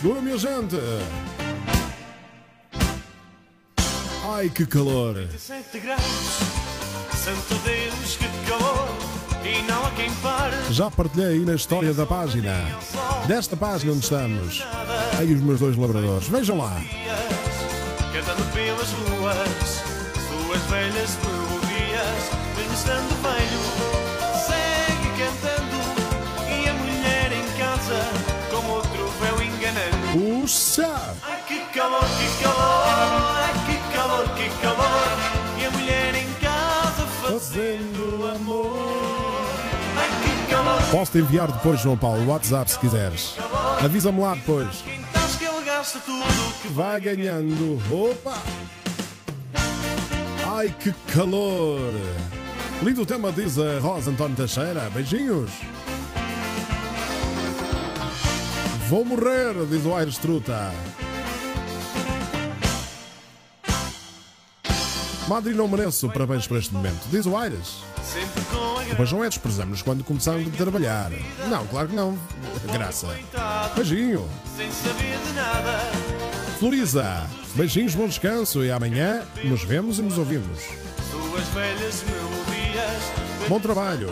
[0.00, 1.31] Segura, minha gente.
[4.42, 5.14] Ai, que calor.
[5.38, 6.02] 7 graus,
[7.14, 8.88] santo Deus, que calor,
[9.44, 10.56] e não há quem pare.
[10.68, 12.52] Já partilhei aí na história da página.
[13.28, 14.64] Desta página onde estamos.
[15.16, 16.26] Aí os meus dois labradores.
[16.26, 16.82] Vejam lá.
[18.12, 19.84] Cantando pelas ruas,
[20.26, 22.22] suas velhas melodias,
[22.56, 23.62] mesmo estando velho,
[24.44, 25.78] segue cantando,
[26.50, 28.02] e a mulher em casa,
[28.50, 30.02] com outro véu enganando.
[31.22, 32.02] Ai que calor,
[40.92, 43.34] Posso-te enviar depois, João Paulo, o WhatsApp se quiseres.
[43.82, 44.84] Avisa-me lá depois.
[46.72, 47.80] Vai ganhando.
[47.90, 48.36] Opa!
[50.54, 51.94] Ai que calor!
[52.82, 54.90] Lindo tema, diz a Rosa António Teixeira.
[54.90, 55.50] Beijinhos!
[58.90, 60.70] Vou morrer, diz o Aires Truta.
[65.26, 67.91] Madre, não mereço parabéns por este momento, diz o Aires.
[68.88, 71.10] Depois não é desprezamos quando começamos a trabalhar.
[71.48, 72.18] Não, claro que não.
[72.72, 73.08] Graça.
[73.74, 74.28] Beijinho.
[76.58, 77.26] Floriza.
[77.54, 80.62] Beijinhos, bom descanso e amanhã nos vemos e nos ouvimos.
[83.48, 84.08] Bom trabalho.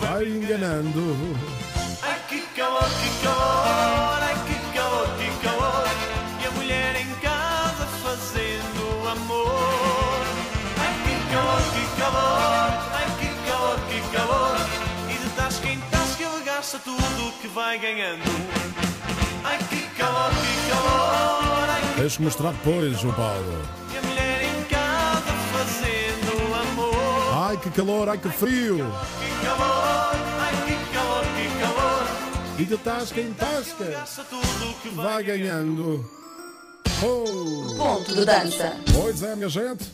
[0.00, 1.16] Vai enganando.
[2.02, 4.27] Ai que calor, que calor,
[16.70, 18.22] gasta tudo que vai ganhando.
[19.42, 23.62] Ai que calor, que calor, ai que mostrar depois, João Paulo.
[23.90, 27.48] que a mulher em casa fazendo amor.
[27.48, 28.76] Ai que calor, ai que frio.
[29.18, 32.06] Que calor, ai que calor, que calor.
[32.58, 33.84] E de tasca em tasca.
[33.84, 36.10] Gasta tudo que vai Vai ganhando.
[37.02, 37.76] Oh!
[37.78, 38.76] Ponto de dança.
[38.92, 39.90] Pois é, minha gente.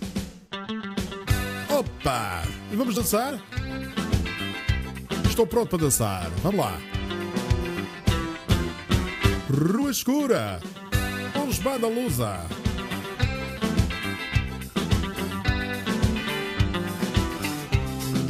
[1.70, 2.42] Opa!
[2.72, 3.38] E vamos dançar?
[5.34, 6.30] Estou pronto para dançar.
[6.44, 6.78] Vamos lá.
[9.50, 10.60] Rua Escura.
[11.48, 12.38] Os Banda Lusa.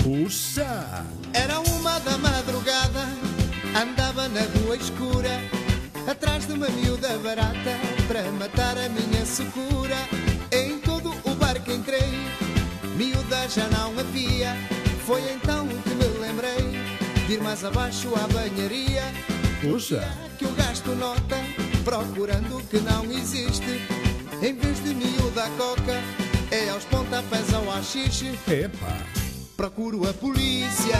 [0.02, 1.04] Puxa!
[1.34, 3.06] Era uma da madrugada,
[3.78, 5.42] andava na rua escura,
[6.06, 7.78] atrás de uma miúda barata,
[8.08, 9.98] para matar a minha secura.
[10.50, 12.14] Em todo o bar que entrei,
[12.96, 14.83] miúda já não havia.
[15.06, 16.80] Foi então que me lembrei
[17.26, 19.02] de ir mais abaixo à banharia.
[19.60, 20.02] Puxa!
[20.38, 21.36] Que eu gasto nota,
[21.84, 23.82] procurando o que não existe.
[24.42, 26.00] Em vez de miúda a coca,
[26.50, 28.38] é aos pontapés ao axixe.
[28.48, 29.24] Epa!
[29.56, 30.96] Procuro a polícia,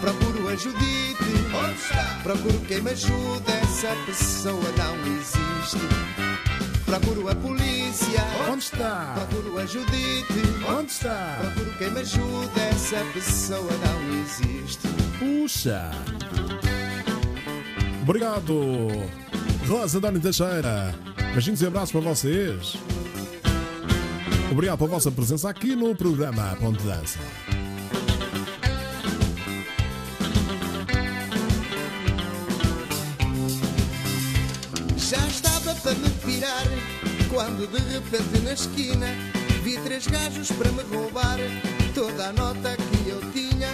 [0.00, 1.24] procuro a Judite,
[2.22, 6.37] procuro quem me ajuda, essa pessoa não existe.
[6.88, 9.14] Procuro a polícia, onde está?
[9.14, 10.24] Procuro a Judite,
[10.66, 11.36] onde está?
[11.38, 14.88] Procuro quem me ajuda, essa pessoa não existe.
[15.18, 15.90] Puxa!
[18.02, 18.88] Obrigado,
[19.68, 20.94] Rosa Dani Teixeira.
[21.34, 22.78] Beijinhos e abraços para vocês.
[24.50, 27.18] Obrigado pela vossa presença aqui no programa Ponte Dança.
[34.96, 36.66] Já estava para me pirar
[37.30, 39.06] quando de repente na esquina
[39.62, 41.38] vi três gajos para me roubar
[41.94, 43.68] toda a nota que eu tinha.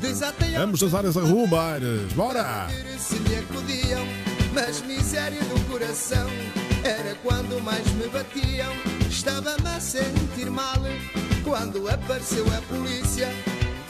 [0.00, 1.80] Desatei Vamos das áreas a rumbar.
[2.16, 2.66] Bora!
[2.98, 4.04] se me acudiam,
[4.52, 6.28] mas miséria do coração
[6.82, 8.72] era quando mais me batiam.
[9.08, 10.82] Estava-me a sentir mal
[11.44, 13.28] quando apareceu a polícia.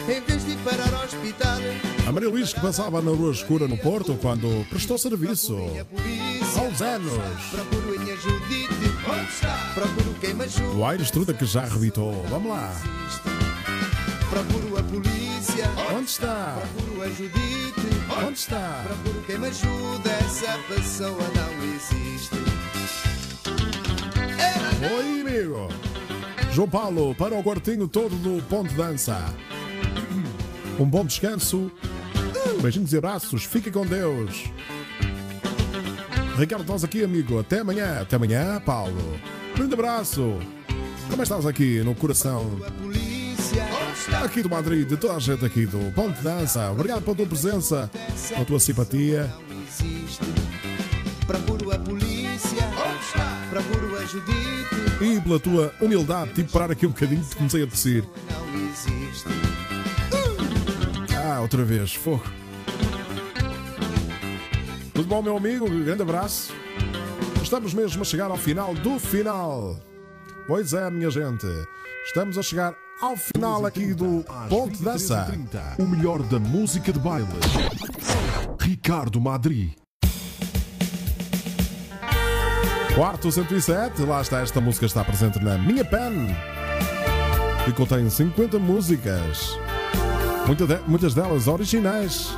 [0.08, 1.58] Em vez de ir parar ao hospital,
[2.06, 5.56] A Maria Luís que passava na Rua Escura no Porto quando prestou serviço.
[6.56, 7.12] Há uns anos.
[7.50, 8.74] procuro em Judite,
[9.74, 10.76] procuro quem me ajuda.
[10.76, 12.12] O Aires Truda que já arrebitou.
[12.28, 12.72] Vamos lá.
[14.28, 15.70] Procuro a polícia.
[15.96, 16.58] Onde está?
[16.74, 18.26] Procuro a Judite.
[18.26, 18.84] Onde está?
[18.84, 20.10] Procuro quem me ajuda.
[20.10, 22.36] Essa pessoa não existe.
[24.96, 25.68] Oi, amigo.
[26.52, 29.32] João Paulo para o quartinho todo do Ponte Dança.
[30.78, 31.70] Um bom descanso.
[32.60, 33.44] Beijinhos e abraços.
[33.44, 34.44] Fique com Deus.
[36.38, 37.38] Ricardo, nós aqui, amigo.
[37.38, 38.00] Até amanhã.
[38.00, 39.18] Até amanhã, Paulo.
[39.54, 40.38] Grande abraço.
[41.10, 42.58] Como estás aqui no coração?
[44.24, 46.70] Aqui do Madrid, de toda a gente aqui do Ponte Dança.
[46.70, 47.90] Obrigado pela tua presença,
[48.28, 49.30] pela tua simpatia.
[51.26, 52.62] Procuro a polícia.
[53.50, 55.04] Procuro a Judite.
[55.04, 58.04] E pela tua humildade, que parar aqui um bocadinho comecei a tossir.
[58.30, 59.61] Não existe.
[61.34, 62.22] Ah, outra vez, fogo.
[64.92, 65.66] Tudo bom, meu amigo?
[65.66, 66.52] Grande abraço.
[67.42, 69.80] Estamos mesmo a chegar ao final do final.
[70.46, 71.46] Pois é, minha gente.
[72.04, 75.26] Estamos a chegar ao final aqui do Ponte Dança.
[75.32, 77.26] 23h30, O melhor da música de baile.
[78.60, 79.74] Ricardo Madri.
[82.94, 86.26] Quarto 107, lá está esta música está presente na minha pen.
[87.66, 89.61] E contém 50 músicas.
[90.66, 92.34] De- muitas delas originais.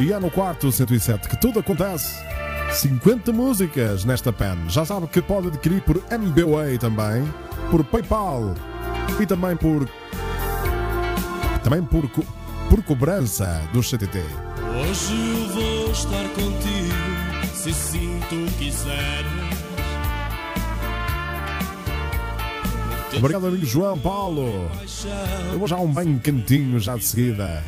[0.00, 2.22] E é no quarto 107 que tudo acontece.
[2.72, 4.56] 50 músicas nesta pen.
[4.68, 7.24] Já sabe que pode adquirir por MBWay também,
[7.70, 8.54] por PayPal
[9.20, 9.88] e também por
[11.62, 12.06] também por,
[12.68, 14.18] por cobrança do CTT.
[14.80, 19.43] Hoje vou estar contigo, se assim tu quiseres.
[23.16, 24.70] Obrigado, amigo João Paulo.
[25.52, 27.62] Eu vou já um banho cantinho já de seguida.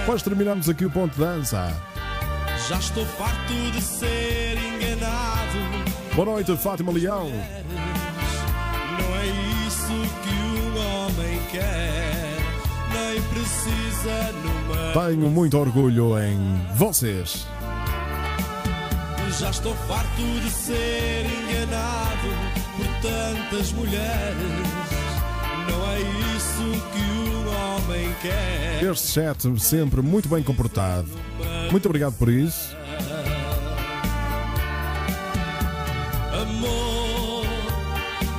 [0.00, 1.74] Depois terminamos aqui o ponto de dança.
[2.68, 5.58] Já estou farto de ser enganado.
[6.14, 7.28] Boa noite, Fátima Leão.
[7.28, 9.26] Não é
[9.66, 9.92] isso
[10.22, 12.36] que um homem quer,
[12.92, 15.06] nem precisa numa.
[15.06, 17.46] Tenho muito orgulho em vocês.
[19.38, 22.28] Já estou farto de ser enganado
[22.76, 24.77] por tantas mulheres.
[25.68, 26.00] Não é
[26.36, 28.82] isso que um homem quer.
[28.82, 31.08] Este chat sempre muito bem comportado.
[31.70, 32.76] Muito obrigado por isso.
[36.32, 37.44] Amor,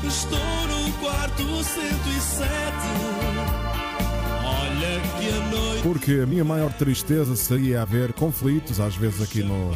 [0.07, 2.49] estou no quarto 107.
[4.43, 9.43] Olha que a noite Porque a minha maior tristeza seria haver conflitos, às vezes aqui
[9.43, 9.75] no,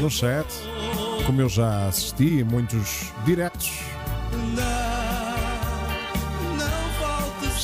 [0.00, 0.46] no chat,
[1.24, 3.70] como eu já assisti em muitos diretos.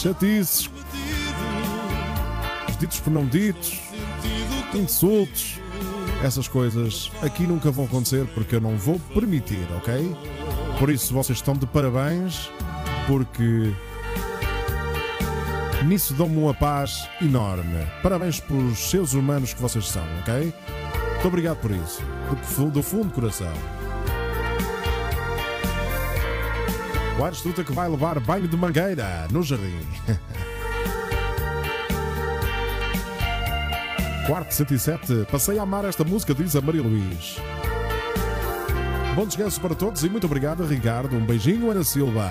[0.03, 0.71] Chatices,
[2.79, 3.81] ditos por não ditos,
[4.75, 5.59] insultos,
[6.23, 10.17] essas coisas aqui nunca vão acontecer porque eu não vou permitir, ok?
[10.79, 12.49] Por isso vocês estão de parabéns,
[13.07, 13.73] porque
[15.85, 17.87] Nisso dão-me uma paz enorme.
[18.03, 20.53] Parabéns pelos seres humanos que vocês são, ok?
[21.15, 22.03] Muito obrigado por isso.
[22.29, 23.53] Do, fu- do fundo do coração.
[27.19, 29.81] O Aristuta que vai levar banho de mangueira no jardim.
[34.29, 35.27] Quarto 107.
[35.31, 37.39] Passei a amar esta música, diz a Maria Luís.
[39.17, 41.17] Bom descanso para todos e muito obrigado, Ricardo.
[41.17, 42.31] Um beijinho, Ana Silva.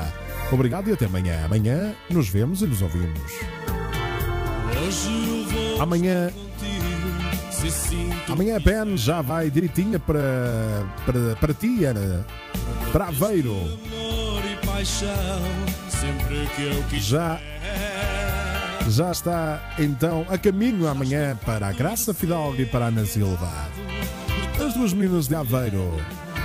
[0.53, 1.43] Obrigado e até amanhã.
[1.43, 3.33] Amanhã nos vemos e nos ouvimos.
[5.81, 6.31] Amanhã,
[8.29, 12.25] amanhã a PEN já vai direitinha para, para, para ti, Ana.
[12.93, 13.53] Para Aveiro.
[14.77, 15.41] Paixão,
[15.89, 16.99] sempre que eu quiser.
[17.01, 17.39] Já,
[18.87, 23.51] já está então a caminho amanhã para a Graça Fidalgo e para a Ana Silva.
[24.63, 25.95] As duas meninas de Aveiro.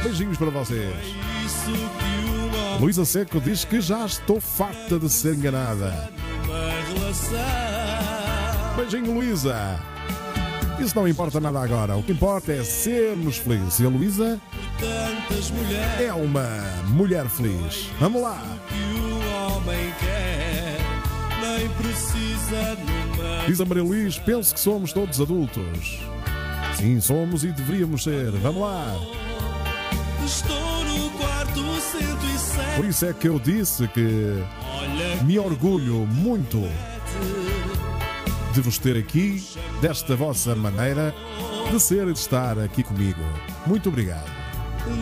[0.02, 0.94] Beijinhos para vocês.
[2.80, 6.10] Luísa Seco diz que já estou farta de ser enganada.
[8.76, 9.78] Beijinho, Luísa.
[10.80, 11.96] Isso não importa nada agora.
[11.96, 13.78] O que importa é sermos felizes.
[13.80, 14.40] E a Luísa
[14.82, 16.48] Tantas mulheres é uma
[16.88, 17.88] mulher feliz.
[18.00, 18.42] Vamos lá.
[18.68, 20.78] que um homem quer,
[21.40, 23.46] nem precisa numa.
[23.46, 26.00] Diz a Maria Luís, penso que somos todos adultos.
[26.74, 28.32] Sim, somos e deveríamos ser.
[28.32, 28.96] Vamos lá.
[30.24, 32.76] Estou no quarto 107.
[32.76, 34.42] Por isso é que eu disse que
[35.24, 36.60] me orgulho muito
[38.52, 39.42] de vos ter aqui,
[39.80, 41.14] desta vossa maneira,
[41.70, 43.22] de ser e de estar aqui comigo.
[43.64, 44.41] Muito obrigado.
[44.86, 44.96] Não,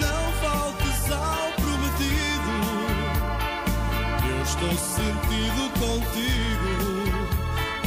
[0.00, 2.54] não faltes ao prometido.
[4.28, 6.72] Eu estou sentido contigo.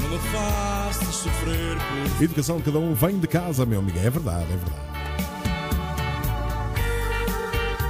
[0.01, 1.77] Não me faças sofrer
[2.21, 3.99] Educação de cada um vem de casa, meu amigo.
[3.99, 4.93] É verdade, é verdade.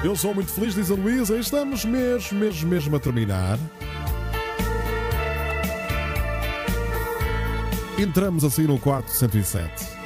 [0.03, 1.37] Eu sou muito feliz, diz a Luísa.
[1.37, 3.59] Estamos mesmo, mesmo, mesmo a terminar.
[7.97, 10.02] Entramos assim no quarto 107.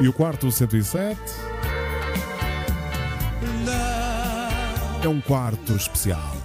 [0.00, 1.18] E o quarto 107
[5.02, 6.36] é um quarto especial.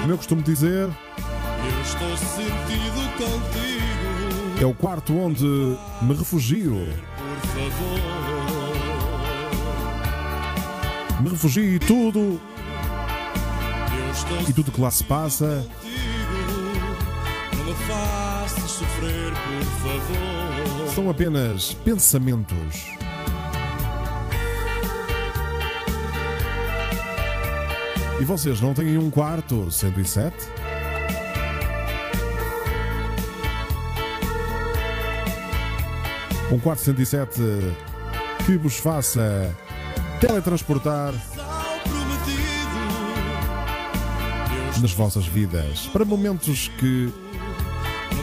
[0.00, 4.60] Como eu costumo dizer, Eu estou sentido contigo.
[4.60, 5.44] é o quarto onde
[6.02, 6.74] me refugio.
[7.16, 8.00] Por favor,
[11.22, 12.40] Me refugio e tudo,
[14.48, 15.92] e tudo que lá se passa contigo.
[18.54, 20.88] Faças sofrer, por favor.
[20.94, 22.92] são apenas pensamentos.
[28.20, 30.36] E vocês não têm um quarto 107?
[36.52, 37.40] Um quarto 107
[38.44, 39.56] que vos faça
[40.20, 41.14] teletransportar
[44.80, 47.12] nas vossas vidas para momentos que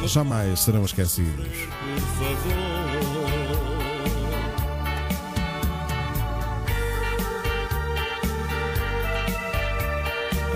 [0.07, 1.48] jamais serão esquecidos.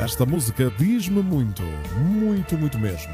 [0.04, 1.64] Esta música diz-me muito,
[1.98, 3.14] muito, muito mesmo.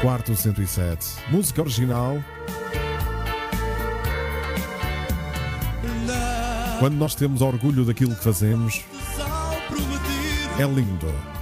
[0.00, 2.22] Quarto 107, música original.
[6.78, 8.84] Quando nós temos orgulho daquilo que fazemos,
[10.58, 11.35] é lindo.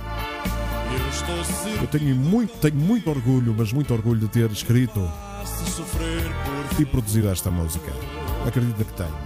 [1.81, 5.11] Eu tenho muito, tenho muito orgulho, mas muito orgulho de ter escrito
[6.79, 7.93] e produzido esta música.
[8.47, 9.17] Acredita que tenho.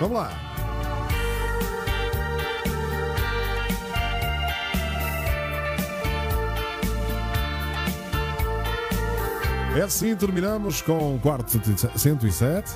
[0.00, 0.30] Vamos lá.
[9.76, 12.70] É assim, terminamos com o quarto 107.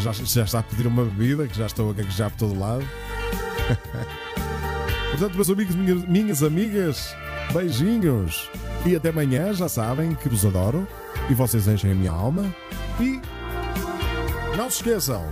[0.00, 2.84] Já, já está a pedir uma bebida, que já estou a gaguejar por todo lado.
[5.14, 7.16] Portanto, meus amigos, minhas, minhas amigas,
[7.52, 8.50] beijinhos.
[8.84, 10.88] E até amanhã, já sabem que vos adoro.
[11.30, 12.52] E vocês enchem a minha alma.
[12.98, 13.20] E
[14.56, 15.22] não se esqueçam,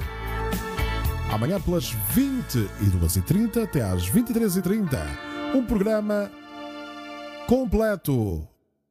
[1.33, 5.01] amanhã pelas 22h30 até às 23h30,
[5.53, 6.31] um programa
[7.49, 8.47] completo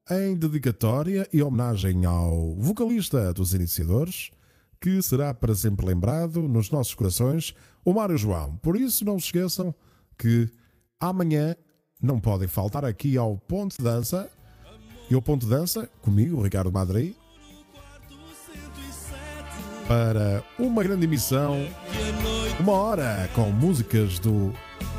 [0.09, 4.30] em dedicatória e homenagem ao vocalista dos iniciadores,
[4.81, 7.55] que será para sempre lembrado nos nossos corações,
[7.85, 8.57] o Mário João.
[8.57, 9.73] Por isso, não se esqueçam
[10.18, 10.51] que
[11.02, 11.56] amanhã
[12.02, 14.30] não podem faltar aqui ao Ponto de Dança.
[15.10, 17.18] E ao Ponto de Dança, comigo, Ricardo Madrei,
[19.88, 21.68] para uma grande emissão,
[22.57, 24.53] uma hora com músicas do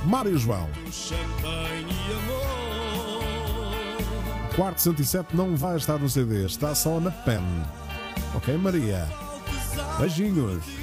[0.04, 0.68] Mário João.
[4.54, 7.40] Quarto 107 não vai estar no CD, está só na pen.
[8.34, 9.08] Ok, Maria?
[9.98, 10.81] Beijinhos.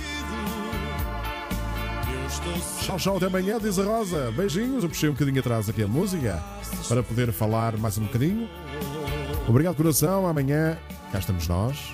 [2.81, 4.31] Tchau, tchau, até amanhã, diz a Rosa.
[4.31, 4.83] Beijinhos.
[4.83, 6.41] Eu puxei um bocadinho atrás aqui a música
[6.87, 8.49] para poder falar mais um bocadinho.
[9.47, 10.27] Obrigado, coração.
[10.27, 10.77] Amanhã
[11.11, 11.93] cá estamos nós.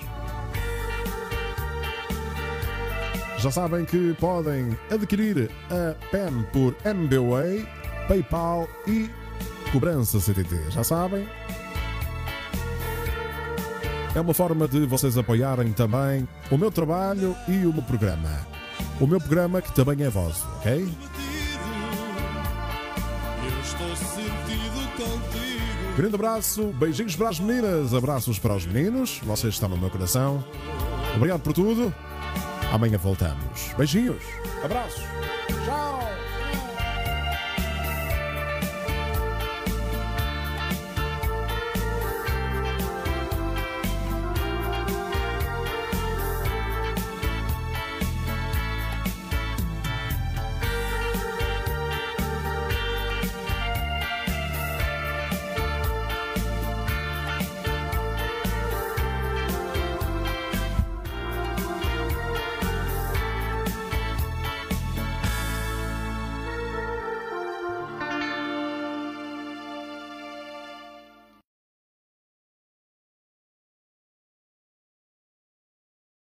[3.38, 7.66] Já sabem que podem adquirir a PEN por MBWay,
[8.08, 9.10] PayPal e
[9.70, 10.70] cobrança CTT.
[10.70, 11.28] Já sabem?
[14.14, 18.55] É uma forma de vocês apoiarem também o meu trabalho e o meu programa.
[19.00, 20.88] O meu programa que também é vosso, ok?
[25.96, 30.44] Grande abraço, beijinhos para as meninas, abraços para os meninos, vocês estão no meu coração.
[31.14, 31.94] Obrigado por tudo.
[32.72, 33.72] Amanhã voltamos.
[33.76, 34.22] Beijinhos,
[34.62, 35.02] abraços,
[35.64, 36.15] tchau!